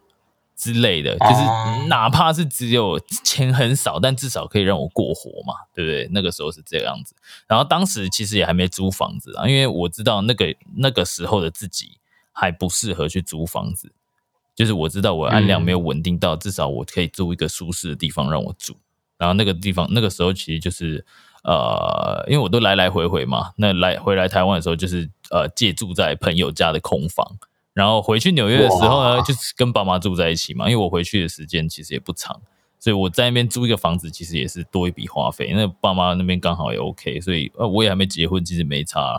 [0.57, 6.09] 之类的，就是哪怕是只有钱很少，但至少可以让我过活嘛，对不对？
[6.11, 7.15] 那个时候是这样子。
[7.47, 11.99] 然后当时其实也还没租房子啊，因为我知道那个那个时候的自己
[12.33, 13.93] 还不适合去租房子，
[14.55, 18.79] 就是我知道我按量没有稳定到，至少我可以租一个舒适的地方让我住。
[19.19, 21.05] 然后那个地方那个时候其实就是
[21.45, 27.37] 呃，因为我都来来回回嘛，那来回来台湾的时候就是呃借住在朋友家的空房。
[27.75, 30.69] 然后回去纽约的时候呢，就是跟爸妈住在一起嘛。
[30.69, 32.39] 因为我回去的时间其实也不长，
[32.79, 35.51] 所以我在那边租一个房子，其实也是多一笔花费。
[35.55, 39.17] 那爸妈那边刚好也 OK，所以呃我也还没结婚，其实没差。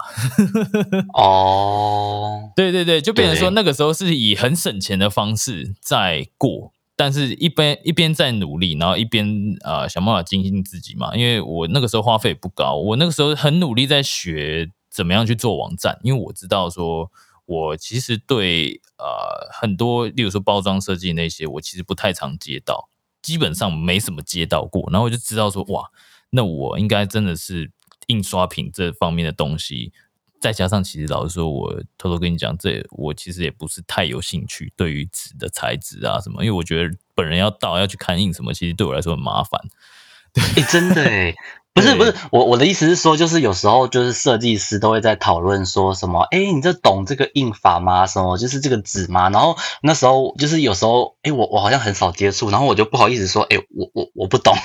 [1.18, 9.28] 哦，对对对，就变成说那个时候是以很省钱的方式在过，但是一边一边在努力，然后一边
[9.64, 11.16] 啊想办法精进自己嘛。
[11.16, 17.10] 因为我那个时候花费不高，我那个时候很努力在学怎么样去做网站，因为我知道说。
[17.46, 22.90] 我其实对呃很多，例如说包装设计那些，我其实不太常接到，
[23.22, 24.90] 基本上没什么接到过。
[24.92, 25.90] 然后我就知道说，哇，
[26.30, 27.72] 那我应该真的是
[28.08, 29.92] 印刷品这方面的东西，
[30.40, 39.60] 再加上其实老实说，我偷偷跟你讲，这我其实也不是太有兴趣，对于纸的材质啊什么，因为我觉得本人要到要去看印什么，其实对我来说很麻烦。
[40.34, 41.36] 对，真的哎。
[41.74, 48.06] 不是不是，我我的意思是说，就是有时候就是设计师都会在讨论说什么，哎，你这懂这个印法吗？
[48.06, 49.30] 什么就是这个纸吗？
[49.32, 54.56] 然后那时候就是有时候，哎，我我好像很少接触，然后我就不好意思说，哎，我我我不懂，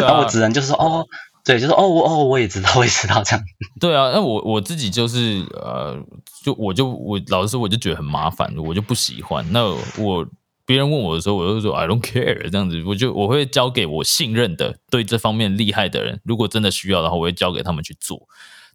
[0.00, 1.06] 然后我只能就是说，哦，
[1.44, 3.44] 对，就是哦我哦我也知道， 我也知道这样。
[3.80, 5.96] 对啊，那我我自己就是呃，
[6.44, 9.46] 就我就我老实说，我就觉得很麻烦，我就不喜欢。
[9.52, 9.64] 那
[9.96, 10.26] 我。
[10.72, 16.18] 别人问我的时候，我就说 I don't care 这样子，我就我会交给我信任的对这方面厉害的人。
[16.24, 18.26] 如果真的需要的话，我会交给他们去做。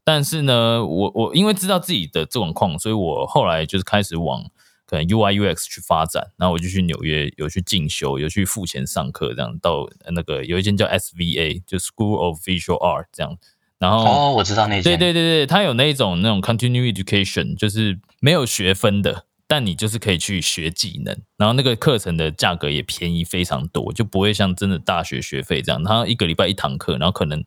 [0.03, 4.43] 但是呢，我我因为知道自己的状况，所以我后来就是开始往
[4.86, 6.27] 可能 UI UX 去发展。
[6.38, 13.36] 然后我就去纽约有去进修，有去付钱上课，这样到那个有一间叫 SVA，就 School of Visual Art 这样。
[13.79, 19.25] 然后哦，我知道那对对对对，它有那种那种 Continuing Education，就是没有学分的。
[19.47, 25.81] 但你就是可以去学技能，然后那个课程的价格也便宜非常多，就不会像真的大学学费这样。
[25.83, 27.43] 他一个礼拜一堂课，然后可能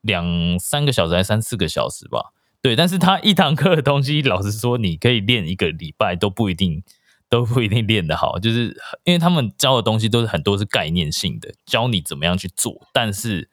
[0.00, 2.32] 两三个小时还三四个小时吧。
[2.62, 6.84] 对，但是他一堂课的东西，老实说，你可以练一个礼拜都不一定
[7.28, 13.50] 都不一定练得好，就是因为他们教的东西都是很多是概念性的，教你怎么样去做，但是。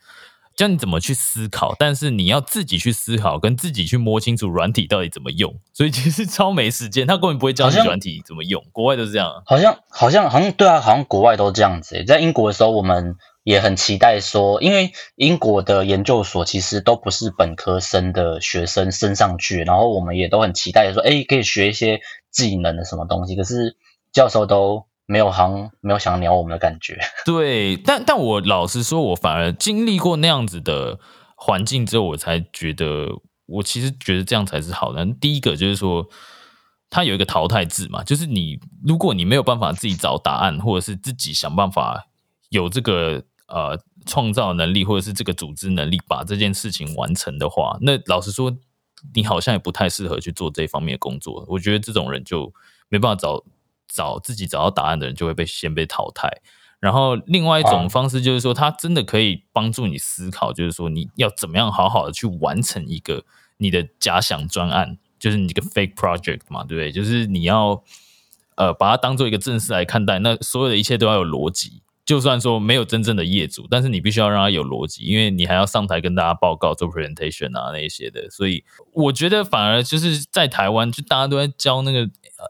[0.57, 5.53] 教你怎么去思考，但是你要自己去思考，跟自己去摸清楚软体到底怎么用。
[5.71, 8.65] 所以其实超没时间，他根本不会教你软体怎么用。
[8.71, 12.03] 国外都是这样，好像好像好像对啊，好像国外都这样子。
[12.05, 22.01] 在英国的时候，我们也很期待说，因为英国的研究所其实都不是本科生的学生升上去，然后我们也都很期待说，哎，可以学一些
[22.31, 23.35] 技能的什么东西。
[23.35, 23.77] 可是
[24.11, 24.86] 教授都。
[25.09, 26.99] 没有行，没有想鸟我们的感觉。
[27.25, 30.99] 对，但但我老实说，我反而经历过那样子的
[31.35, 33.07] 环境之后，我才觉得，
[33.45, 35.05] 我其实觉得这样才是好的。
[35.19, 36.05] 第一个就是说，
[36.89, 42.07] 它有一个淘汰制嘛，就是你如果你没有办法自己找答案，或者是自己想办法
[42.49, 48.53] 有这个呃创造能力，或者是这个组织能力，把这件事情完成的话，那老实说，
[49.13, 51.45] 你好像也不太适合去做这方面的工作。
[51.47, 52.53] 我觉得这种人就
[52.89, 53.41] 没办法找。
[53.87, 56.29] 找自己找到答案的人就会被先被淘汰，
[56.79, 63.23] 然后另外一种方式就是说，它真的可以帮助你思考，就是说你要怎么样好好的去完成一个
[63.57, 66.91] 你的假想专案，就是你一个 fake project 嘛，对不对？
[66.91, 67.83] 就是你要
[68.55, 71.81] 呃把它当做一个正式来看待，那所有的一切都要有逻辑。
[72.07, 78.29] 就算说没有真正的业主，但是你必须要让他有逻辑，因为你还要上台跟大家报告做 presentation 啊那一些的。
[78.29, 82.09] 所以我觉得反而就是在台湾，就大家都在教那个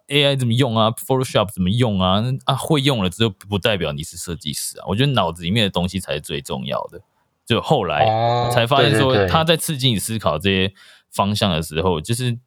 [0.09, 4.85] AI 怎么用啊，Photoshop 怎么用啊啊，会用了之后不代表你是设计师啊。
[4.87, 7.01] 我觉得脑子里面的东西才是最重要的。
[7.43, 8.05] 就后来
[8.51, 10.71] 才发现说，他在刺激你思考这些
[11.11, 12.37] 方向的时候，就是。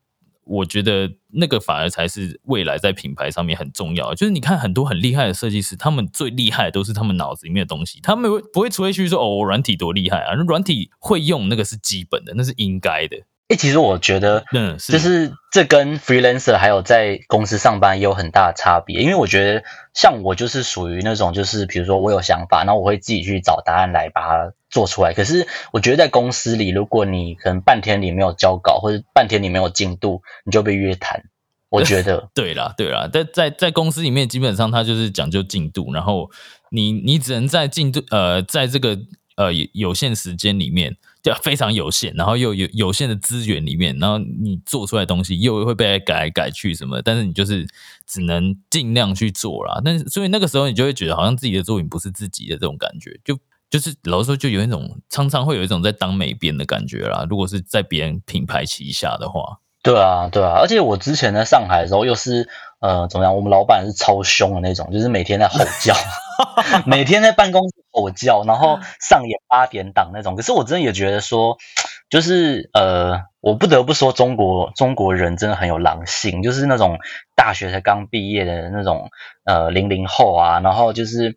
[0.45, 4.15] 我觉得那个反而才是未来在品牌上面很重要。
[4.15, 13.19] 就是你看很多很厉害的设计师，他们最厉害的都是他们脑子里面的东西，他们不会除非去说哦，软体多厉害啊，软体会用那个是基本的，那是应该的。
[13.51, 19.01] 哎，其实我觉得，嗯，就是这跟 freelancer 还有在公司上班也有很大的差别。
[19.01, 25.13] 因为我觉得，像我就是属于那种，就是比如说我有想法，然后我会自己去找答案来把它做出来。
[25.13, 31.25] 可是我觉得在公司里，如果你可能半天里没有交稿，或者半天里没有进度，你就被约谈。
[31.71, 36.31] 我觉得， 对啦，对啦，在在在公司里面，基本上它就是讲究进度，然后
[36.71, 38.97] 你你只能在进度呃，在这个
[39.35, 40.97] 呃有限时间里面。
[41.23, 47.67] 就非常有限，然后又有有限的资源里面，然后你做出来东西又会被改来改去什么，但是你就是
[48.07, 49.81] 只能尽量去做啦。
[49.85, 57.27] 但是所以那个时候你就会觉得好像自己的作品不是自己的这种感觉，就就是老实说就有一种常常会有一种在当美编的感觉啦。
[57.29, 62.49] 如果是在别人品牌旗下的话，对啊，对啊，而且我之前在上海的时候又是
[62.81, 65.95] 呃怎么样，我们老板是超凶的那种，就是每天在吼叫。
[66.87, 70.37] 每天在办公室吼叫，然后上演八点档那种。
[70.37, 71.57] 可是我真的也觉得说，
[72.11, 76.99] 就是呃，我不得不说，中国中国人真的很有狼性，就是那种
[77.37, 79.11] 大学才刚毕业的那种
[79.45, 81.37] 呃零零后啊，然后就是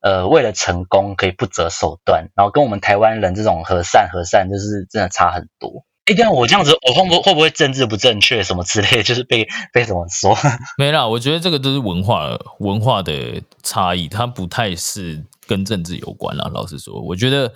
[0.00, 5.84] 呃为了成功可以不择手段，然后跟我们台湾人这种和善和善，就是真的差很多。
[6.06, 10.36] 哎，这样我这样子，我会不会不会政治不正确什么之类， 就是被被怎么说？
[10.76, 16.50] 没啦，我觉得这个都是文化文化的差异，它不太是跟政治有关啦。
[16.52, 17.52] 老实说，我觉得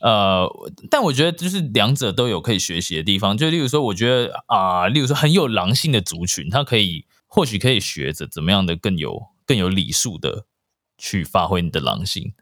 [0.00, 0.48] 呃，
[0.90, 3.36] 但我觉得就是两者都有可以学习的地方。
[3.36, 10.44] 就例如说，我觉得啊，例如说很有狼性的族群，他可以或许可以学着怎么样的更有更有礼数的
[10.96, 12.32] 去发挥你的狼性，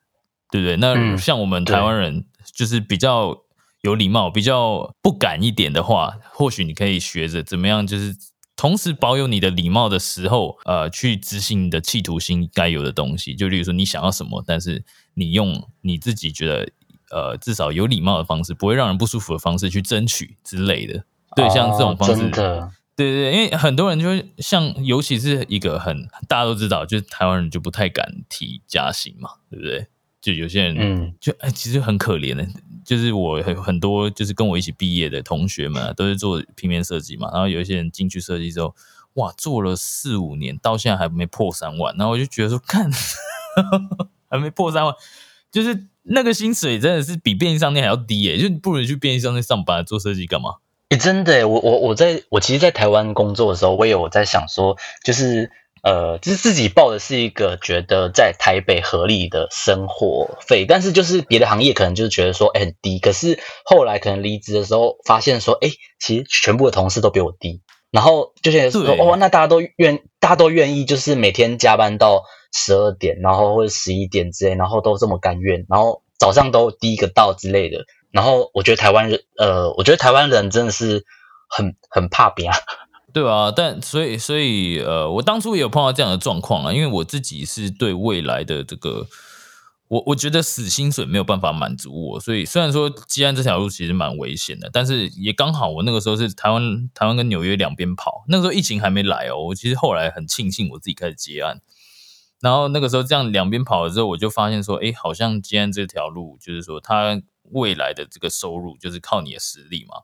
[0.50, 0.76] 对不对？
[0.76, 3.42] 那像我们台湾人就是比较。
[3.82, 8.12] 有礼貌、比较不敢一点的话，或许你可以学着怎么样，就是
[8.56, 13.34] 同时保有你的礼貌的时候，呃，去执行你的企图心该有的东西。
[13.34, 14.82] 就例如说，你想要什么，但是
[15.14, 16.68] 你用你自己觉得
[17.10, 21.04] 呃至少有礼貌的方式，不会让人不舒服的方式去争取之类的。
[21.36, 22.46] 对，像这种方式，对
[22.96, 29.86] 对对，因为很多人就会像，尤其是一个很大家都知道，就是台湾人就不太敢提加薪嘛，对不对？
[30.22, 32.42] 就有些人，嗯，就哎，其实很可怜的。
[32.86, 37.28] 就是我很很多，就是跟我一起毕业的同学们啊，都是做平面设计嘛。
[37.32, 38.74] 然后有一些人进去设计之后，
[39.14, 41.94] 哇，做了四五年，到现在还没破三万。
[41.98, 42.88] 然后我就觉得说，看，
[44.30, 44.94] 还没破三万，
[45.50, 48.38] 就是那个薪水真的是比便利商店还要低耶。
[48.38, 50.54] 就不如去便利商店上班做设计干嘛？
[50.90, 55.50] 哎，真的，我我我在我其实，在台湾工作的时候，我也有在想说，就是。
[55.86, 62.98] 呃，就是自己报的是一个觉得在台北合理的生活费，但是就是别的行业可能就是觉得说，哎，很低。
[62.98, 65.70] 可是后来可能离职的时候发现说，哎，
[66.00, 67.62] 其实全部的同事都比我低。
[67.92, 77.84] 然后就现在说，哦，那大家都愿，大家都愿意，就是每天加班到十二点，然后或者十一点之类，然后都这么甘愿，然后早上都第一个到之类的。
[78.10, 81.04] 然后我觉得台湾人，呃，我觉得台湾人真的是
[81.48, 82.54] 很很怕别人。
[83.16, 89.06] 对啊，但所以所以呃，我当初也有碰到这样的状况啊，因为我自己是对未来的这个，
[89.88, 101.62] 我我觉得死薪水没有办法满足我，所以虽然说基安这条路其实蛮危险的，但是也刚好我那个时候是台湾台湾跟纽约两边跑，那个时候疫情还没来哦，我其实后来很庆幸我自己开始接案，
[102.42, 110.02] 然后那个时候这样两边跑了之后，我就发现说，哎，好像基安这条路就是说，它未来的这个收入就是靠你的实力嘛。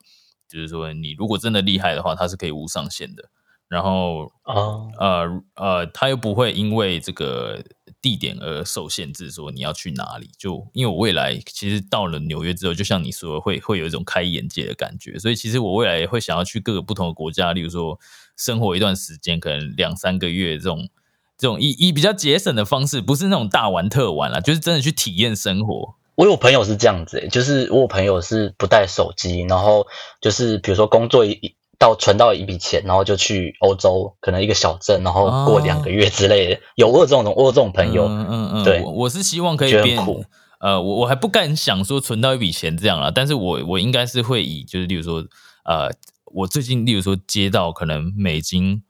[0.52, 3.30] 就是说，你如果真的厉害的话，它是可以无上限的。
[3.68, 4.54] 然后，啊
[4.98, 7.64] 呃呃，它又不会因为这个
[8.02, 10.30] 地点而受限制，说你要去哪里。
[10.36, 15.18] 就因为我未来其实到了纽约之后，就像你说，会会有一种开眼界的感觉。
[15.18, 17.98] 所以，其实我未来也会想要去各个不同的国家，例如说
[18.36, 20.90] 生活一段时间，可能两三个月这种
[21.38, 25.94] 这种以以比较节省的方式，不是那种大玩特玩啦，就是真的去体验生活。
[26.14, 29.86] 我有朋友是这样子，就是我有朋友是不带手机，然后
[30.20, 36.60] 就是比如说工作一到存到一笔钱，然后就去欧洲，可能一个小镇，然后过两个月之类的。
[36.76, 40.24] 有我有这种我有这种朋友，嗯嗯嗯，对我我是希望可以变苦
[40.60, 45.24] 呃，我我还不敢想说存到一笔钱这样了，但是我我应该是会以就是例如说
[45.64, 45.90] 呃，
[46.26, 48.84] 我最近例如说接到可能美金，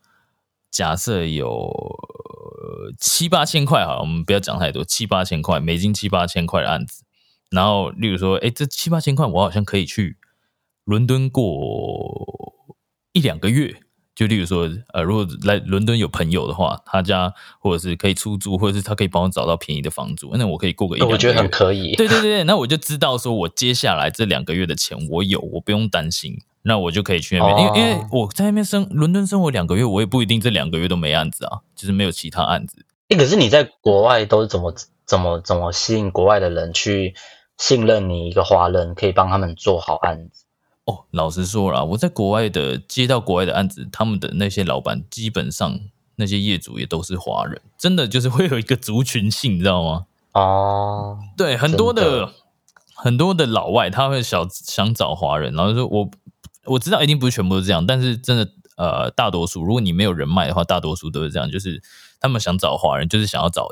[0.70, 7.04] 假设有呃七八千块好了，我们不要讲太多，七八千块美金七八千块的案子，
[7.52, 10.16] 然后例如说，哎，这七八千块我好像可以去
[10.84, 12.64] 伦敦过
[13.12, 13.76] 一两个月。
[14.14, 21.14] 就例如说，呃，如果来伦敦有朋友的话，他家或者是可以出租，或者是他可以帮我找到便宜的房租，那我可以过个一两个月。
[21.14, 21.96] 我觉得很可以。
[21.96, 32.84] 对对对对，那我就知道说，我接下来这两个月的钱我有，我不用担心，那我就可以去那边，因为因为哦我在那边生伦敦生活两个月，我也不一定这两个月都没案子啊，就是没有其他案子。
[33.08, 34.74] 诶可是你在国外都是怎么
[35.06, 37.14] 怎么怎么吸引国外的人去
[37.62, 40.46] 信任你一个华人，可以帮他们做好案子？
[40.84, 45.78] 哦，老实说啦，我在国外的接到国外的案子，他们的那些老板基本上
[46.16, 50.06] 那些业主也都是华人，真的就是会有一个族群性，你知道吗？
[50.32, 52.32] 哦，对，很多的的
[52.96, 56.10] 很多的老外他会想想找华人，然后说我
[56.64, 61.80] 我知道一定不是全部都这样，但是真的呃大多数，如果你没有人脉的话，大多数都是这样，就是
[62.18, 63.68] 他们想找华人，就是想要找，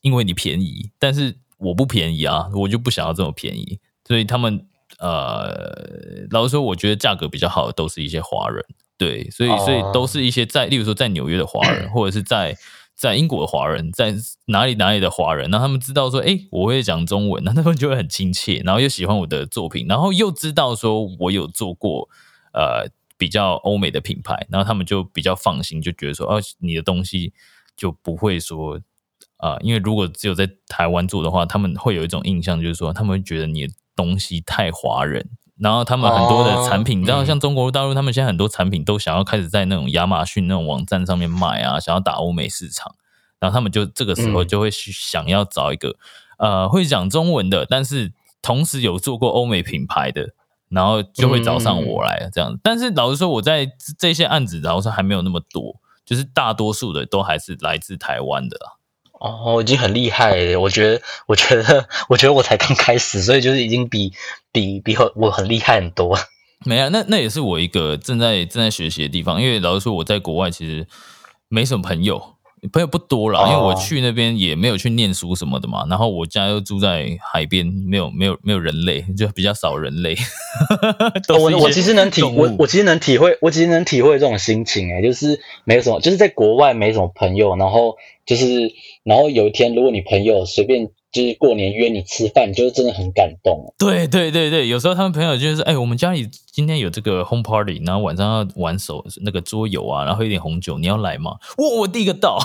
[0.00, 4.64] 因为你便宜，但是我不便宜啊，我就不想要这么便宜，所以他们
[4.98, 8.64] 呃，老实说，我觉得价格比较好的都是一些华人，
[8.96, 12.56] 对，所以所以哦都是一些在，例如说在纽约的华人，或者是在
[12.94, 14.14] 在英国的华人，在
[14.46, 22.08] 哪里哪里的华人，那他们知道说，哎，我会讲中文，那他们就会很亲切，然后又喜欢我的作品，然后又知道说我有做过
[22.52, 27.32] 呃比较欧美的品牌，然后他们就比较放心，就觉得说，哦、你的东西
[27.76, 28.80] 就不会说。
[29.38, 42.94] 啊、因为如果只有在台湾做的话，他们会有一种印象，就是说他们会觉得你的东西太华人，然后他们很多的产品，哦你知道，嗯像中国大陆，他们现在很多产品都想要开始在那种亚马逊那种网站上面卖啊，想要打欧美市场，
[43.40, 45.96] 然后他们就这个时候嗯就会去想要找一个、
[46.38, 48.12] 呃会讲中文的，但是
[48.42, 50.30] 同时有做过欧美品牌的。
[50.70, 58.72] 然后就会找上我来这样子，但是老实说，我在这这些案子，然后说还没有那么多，就是大多数的都还是来自台湾的啦。
[59.20, 60.60] 哦，已经很厉害了。
[60.60, 64.12] 我觉得，我觉得，我觉得我才刚开始，所以就是已经比
[64.52, 66.18] 比比我我很厉害很多。
[66.64, 69.40] 没啊，那那也是我一个正在正在学习的地方。
[69.40, 70.86] 因为老实说，我在国外其实
[71.48, 72.34] 没什么朋友，
[72.72, 73.40] 朋友不多啦。
[73.40, 75.86] 哦因为我去那边也没有去念书什么的嘛。
[75.88, 80.16] 然后我家又住在海边，没有没有没有人类，就比较少人类。
[81.38, 87.96] 我我其实能体我我其实能体会，我其实能体会这种心情诶，就是没有什么，就是在国外没什么朋友，然后
[88.26, 88.72] 就是
[89.04, 93.74] 然后有一天如果你朋友随便就是过年约你吃饭，就是真的很感动。
[93.78, 101.36] 对对对对，有时候他们朋友就是，哎，我们家里今天有这个 home party，然后晚上要玩手那个桌游啊，然后喝一点红酒，你要来吗？
[101.56, 102.38] 我我第一个到。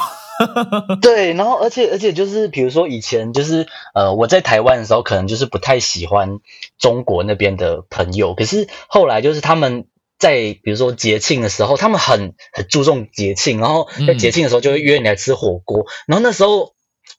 [1.02, 6.40] 对，然后而且而且就是比如说以前就是呃我在台湾的时候，可能就是不太喜欢
[6.80, 9.86] 中国那边的朋友，可是后来就是他们。
[10.20, 16.73] 在比如说节庆的时候，他们很很注重节庆，然后在嗯节庆的时候就会约你来吃火锅，然后那时候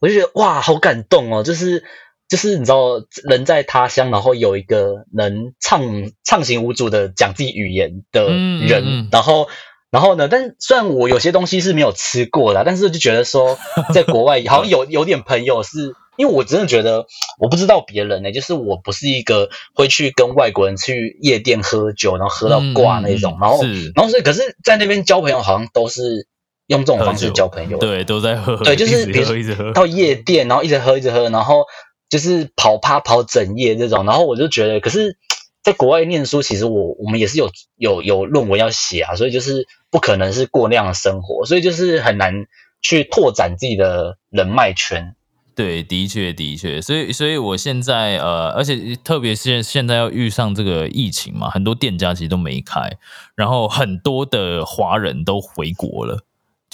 [0.05, 1.43] 我就觉得哇，好感动哦！
[1.43, 1.83] 就是
[2.29, 5.83] 就是你知道，人在他乡，然后有一个能畅
[6.23, 9.49] 畅行无阻的讲自己语言的嗯嗯人，嗯然后
[9.91, 13.59] 然后呢，但是虽然我有些东西是没有吃过的，但是就觉得说，
[13.95, 15.95] 在国外好像有有点朋友是。
[16.17, 17.07] 因为我真的觉得，
[17.41, 23.61] 我不知道别人呢、就是我不是一个会去跟外国人去夜店喝酒，然后喝到挂那种，然后
[23.97, 26.29] 然后所以可是在那边交朋友好像都是
[26.69, 29.73] 用这种方式交朋友，对，都在喝，对，就是比如一直喝。
[29.73, 31.65] 到夜店，然后一直喝一直喝，然后
[32.09, 35.17] 就是跑趴跑整夜这种，然后我就觉得，可是
[35.62, 42.47] 在国外念书，其实我我们也是有有有论文要写啊，所以就是不可能是过那样的生活，所以就是很难
[42.81, 45.15] 去拓展自己的人脉圈。
[45.57, 52.91] 对，的确的确，所以所以我现在呃，而且特别是现在要遇上这个疫情嘛，很多店家其实都没开，
[53.37, 56.25] 然后很多的华人都回国了，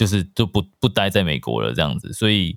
[0.01, 2.57] 就是就不不待在美国了这样子，所以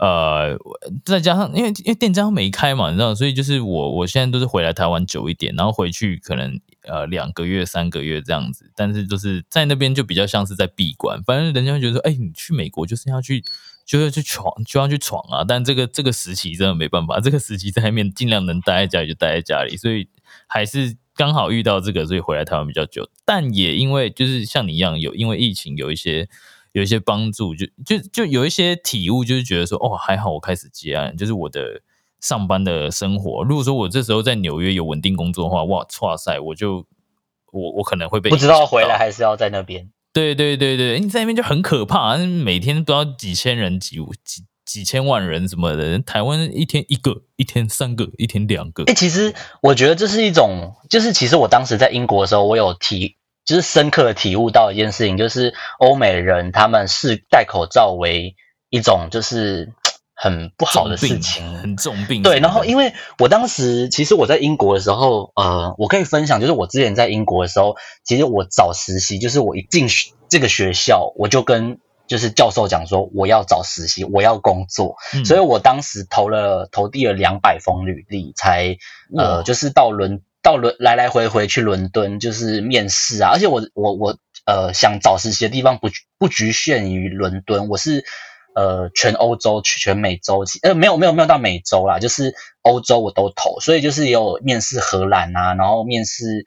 [0.00, 0.58] 呃，
[1.04, 13.44] 再加上因为因为店家没开嘛，你知道，所以就是我我现在都是回来台湾久一点，然后回去可能呃两个月三个月这样子，但是就是在那边就比较像是在闭关，反正人家会觉得说，哎，你去美国就是要去。
[13.86, 15.44] 就要去闯，就要去闯啊！
[15.46, 20.08] 但这个这个时期真的没办法，这个时期在外面尽量能待在家里就待在家里，所以
[20.48, 23.08] 还是刚好遇到这个，所以回来台湾比较久。
[23.24, 26.28] 但也因为就是像你一样，有因为疫情有一些
[26.76, 31.80] 有一些帮助，就就就有一些体悟，就是觉得说，哦，还好我开始接案，就是我的
[32.20, 33.42] 上班的生活。
[33.44, 36.84] 如果说我这时候在纽约有稳定工作的话，哇，哇塞，我就
[37.50, 39.90] 我我可能会被不知道回来还是要在那边。
[40.12, 45.98] 对对对对，你在那边就很可怕，每天不知道几千人、几几几千万人什么的。
[46.00, 48.92] 台湾一天一个，一天三个，一天两个哎、。
[48.92, 53.16] 其实我觉得这是一种，就是其实我当时在英国的时候，我有体，
[53.46, 58.34] 就是深刻的体悟到一件事情，就是欧美人他们视戴口罩为
[58.68, 59.72] 一种就是
[60.18, 62.22] 很不好的事情，很重病。
[62.22, 69.86] 对，然后因为为我当时其实我在英国的时候，呃，我可以分享，就是我之前在英国的时候，其实我找实习，就是我一进
[70.28, 75.24] 这个学校，我就跟就是教授讲说我要找实习，我要工作，嗯。
[75.26, 78.78] 所以我当时投了投递了两百封履历，才
[79.16, 84.16] 呃就是到伦到伦来来回回去伦敦就是面试啊，而且我我我
[84.46, 85.88] 呃想找实习的地方不
[86.20, 88.04] 不局限于伦敦，我是
[88.54, 92.32] 呃全欧洲全美洲，呃没有没有没有到美洲啦，就是
[92.62, 96.44] 欧洲我都投，所以就是也有面试荷兰啊，然后面试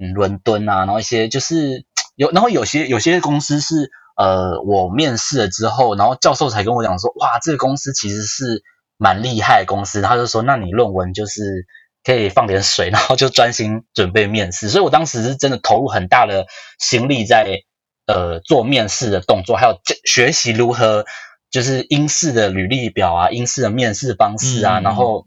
[0.00, 1.84] 嗯伦敦啊，然后一些就是
[2.16, 8.64] 有，然后有些有些公司是呃我面试了之后，然后教授才跟我讲说，哇，这个公司其实是
[8.96, 11.64] 蛮厉害的公司，他就说，那你论文就是
[12.06, 16.46] 可以放点水， 然后就专心准备面试，所以我当时是真的投入很大的
[16.78, 17.62] 心力在
[18.06, 21.04] 呃做面试的动作，还有这学习如何
[21.50, 25.26] 就是英式的履历表啊，英式的面试方式啊，嗯然后。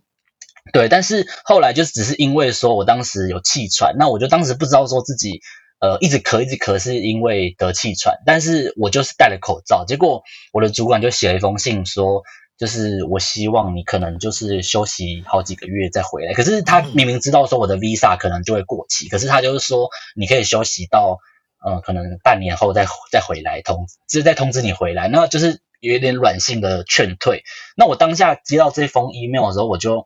[0.72, 5.40] 对，但是后来就只是因为说我当时有气喘，那我就当时不知道说自己
[5.80, 10.22] 呃一直咳一直咳是因为得气喘，但是我就是戴了口罩，结果
[10.54, 12.22] 我的主管就写了一封信说，
[12.60, 21.20] 就是我希望你可能就是休息好几个月再回来，可是他明明知道说我的 visa 可能就会过期，可是他就是说你可以休息到
[21.64, 27.44] 呃可能半年后再再回来通，就是再通知你回来，那就是有一点软性的劝退。
[27.78, 30.06] 那我当下接到这封 email 的时候，我就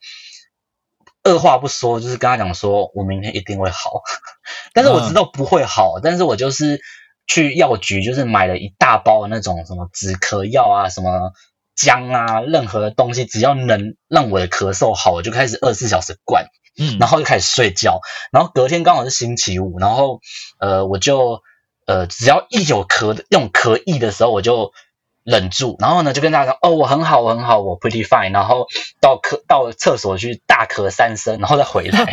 [1.23, 4.03] 二话不说，就是跟他讲说，我明天一定会好。
[4.73, 6.81] 但是我知道不会好，但是我就是
[7.25, 11.31] 去药局，就是买了一大包那种什么止咳药啊，什么
[11.75, 16.45] 姜啊，任何的东西，只要能让我的咳嗽好，我就开始二十四小时灌。
[16.75, 18.01] 嗯，然后就开始睡觉，
[18.31, 20.21] 然后隔天刚好是星期五，然后
[20.57, 21.43] 呃我就
[21.85, 24.71] 呃只要一有咳的那种咳意的时候，我就
[25.23, 28.65] 忍住，然后呢就跟大家说哦我很好我很好我 pretty fine，然后
[28.99, 32.05] 到咳到厕所去大咳三声，然后再回来。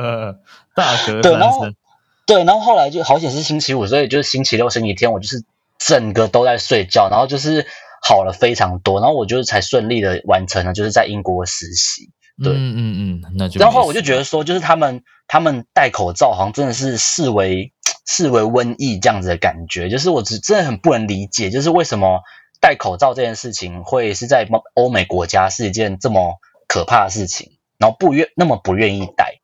[0.74, 1.76] 大咳对，然后三声，
[2.24, 5.44] 对，然后后来就好险是星期五，所以就是星期六、星期天我就是
[5.78, 7.66] 整个都在睡觉，然后就是
[8.02, 12.10] 好了非常多，然后我就是才顺利的完成了就是在英国实习。
[12.42, 17.72] 对嗯嗯嗯，那就然后我就觉得说，就是他们他们戴口罩，好像真的是视为
[18.06, 19.88] 视为瘟疫这样子的感觉。
[19.88, 22.20] 就是我只真的很不能理解，就是为什么
[22.60, 26.36] 戴口罩这件事情会是在欧美国家是一件这么
[26.68, 29.40] 可怕的事情，然后不愿那么不愿意戴。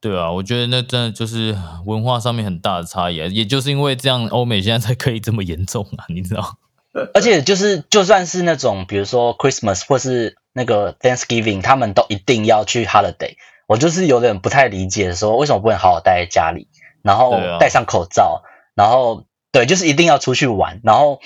[0.00, 6.58] 对啊，我觉得那真的就是文化上面很大的差异啊，也就是因为这样，欧美现在才可以这么严重啊，你知道？
[7.14, 13.36] 而且就是就算是那种比如说 Christmas 或是那个 Thanksgiving，他们都一定要去 holiday。
[13.66, 16.68] 我就是有点不太理解，说为什么不能好好待在家里，
[17.02, 18.42] 然后戴上口罩，
[18.74, 21.20] 然后对，就是一定要出去玩，然后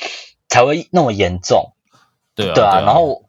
[0.49, 1.75] 才会那么严重。
[2.35, 3.25] 对啊，对啊，啊，然后，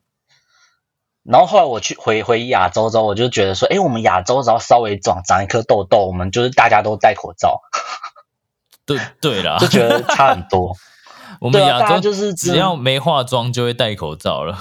[1.24, 7.62] 然后后来我去回回亚洲之后，我就觉得说，哎，我们亚洲只要稍微长长一颗痘痘，我们就是大家都戴口罩，
[8.86, 10.78] 对对啦，就觉得差很多。
[11.42, 14.58] 我们亚洲就是只要没化妆就会戴口罩了。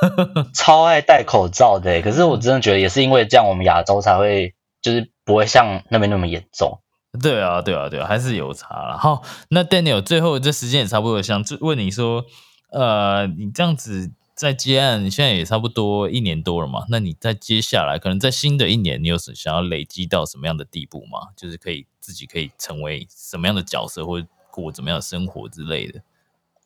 [0.54, 6.80] 超爱戴口罩的欸，可是我真的觉得也是因为这样，我们亚洲才会就是不会像那边那么严重。
[7.20, 8.96] 对啊，对啊，对啊，还是有差了。
[8.96, 12.24] 好，那 Daniel 最后这时间也差不多，想问你说，
[12.70, 16.84] 呃，你这样子在接案，你现在也差不多一年多了嘛？
[16.88, 21.30] 那你在接下来，可能在新的一年，你有什想要累积到什么样的地步吗？
[21.36, 26.00] 就是可以自己可以成为什么样的角色，或者过怎么样的生活之类的。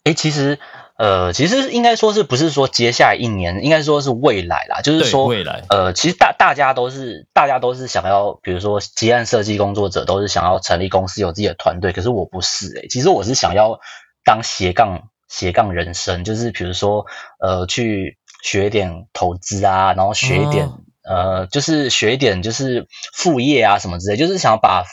[0.04, 0.58] 诶，其实，
[0.96, 13.80] 呃，其实应该说是不是说接下来一年，应该说是未来啦，就是对说未来呃，其实大大家都是大家都是想要，比如说结案设计工作者都是想要成立公司有自己的团队，可是我不是诶、其实我是想要
[14.24, 17.06] 当斜杠斜杠人生，就是比如说
[17.40, 20.80] 呃去学一点投资啊，然后学一点、哦。
[21.06, 24.84] 呃就是学一点就是副业啊什么之类，就是想要把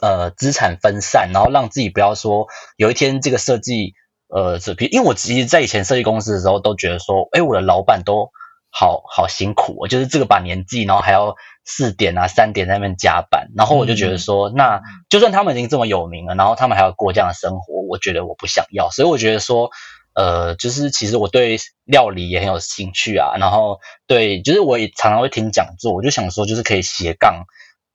[0.00, 3.94] 呃资产分散，然后让自己不要说有一天这个设计
[4.34, 8.30] 呃这比因为我其实在以前设计公司的时候都觉得说，哎，我的老板都
[8.70, 19.70] 好好辛苦、哦，就是这个把年纪，然后还要四点啊三点在那边加班，然后我就觉得说，那就算他们已经这么有名了，然后他们还要过这样的生活，我觉得我不想要，所以我觉得说。
[20.16, 27.46] 呃，就是其实我对料理也很有兴趣啊，然后对，就是我也常常会听讲座，我就想说，就是可以斜杠，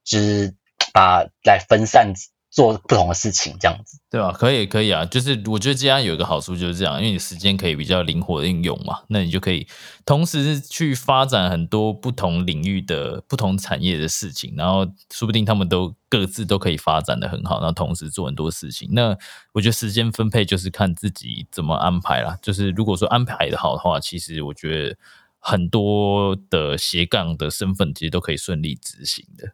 [0.04, 0.54] 就是
[0.92, 2.12] 把来分散
[2.50, 4.00] 做不同的事情，这样子。
[4.10, 4.32] 对吧？
[4.32, 5.06] 可以，可以啊。
[5.06, 9.68] 就是我觉得这样有一个好处就是这样，因为你时间可以比较灵活的运用嘛，那你就可以
[10.06, 18.90] 同时去发展很多不同领域的不同产业的事情，然后说不定他们都各自都可以发展的很好，然后同时做很多事情。
[18.94, 19.16] 那
[19.54, 22.36] 我觉得时间分配就是看自己怎么安排啦。
[22.42, 24.98] 就是如果说安排的好的话，其实我觉得
[25.38, 29.54] 很多的斜杠的身份其实都可以顺利执行的。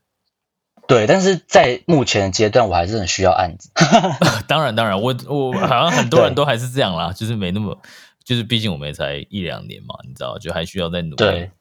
[0.88, 3.70] 对，但是在目前的阶段，我还是很需要案子。
[4.48, 7.78] 当然，当然，我我好像很多人都还是这样啦，就是没那么，
[8.24, 11.16] 就是毕竟我们也才一两年嘛，你知道，就还需要再努力。
[11.16, 11.52] 对，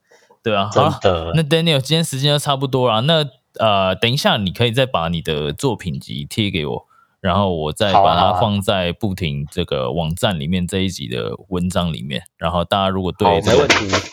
[0.43, 0.71] 对啊。
[0.75, 1.01] 好，
[1.35, 3.25] 那 Daniel，今天时间就差不多了，那
[3.59, 6.87] 呃，等一下你可以再把你的作品集贴给我。
[7.25, 12.23] 然后我再把它放在不停这个网站里面这一集的文章里面。
[12.37, 13.67] 然后大家如果对这个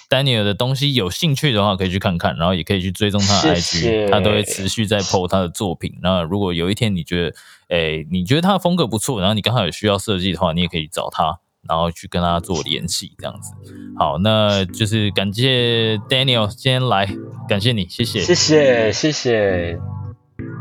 [0.09, 5.91] Daniel 的东西有兴趣的话，可以去看看，然后也可以去追踪他的 IG，他都会持续在 PO 他的作品。
[6.01, 7.36] 那如果有一天你觉得，
[7.68, 11.38] 哎，你觉得他的风格不错，然后你刚好有需要设计的话，你也可以找他，
[11.68, 13.51] 然后去跟他做联系，这样子。
[13.99, 17.09] 好，那就是感谢 Daniel 今天来，
[17.49, 20.01] 感谢你，谢谢，谢谢，谢谢。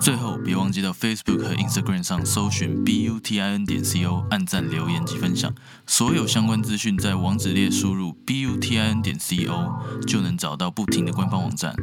[0.01, 5.53] 最后，别忘记到 Facebook 和 Instagram 上搜寻 b u t i n 点 c o，按赞、留言及分享。
[5.87, 11.75] 所有相关资讯在网址列输入 b u t i n 点 c o，就能找到不停的官方网站。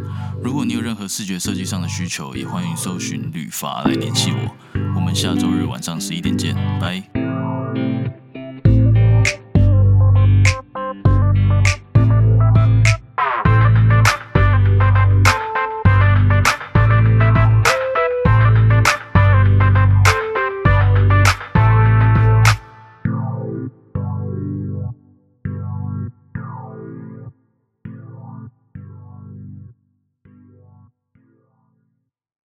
[0.44, 4.56] 如果你有任何视觉设计上的需求，也欢迎搜寻旅发来联系我。
[4.96, 8.27] 我们下周日晚上十一点见，拜。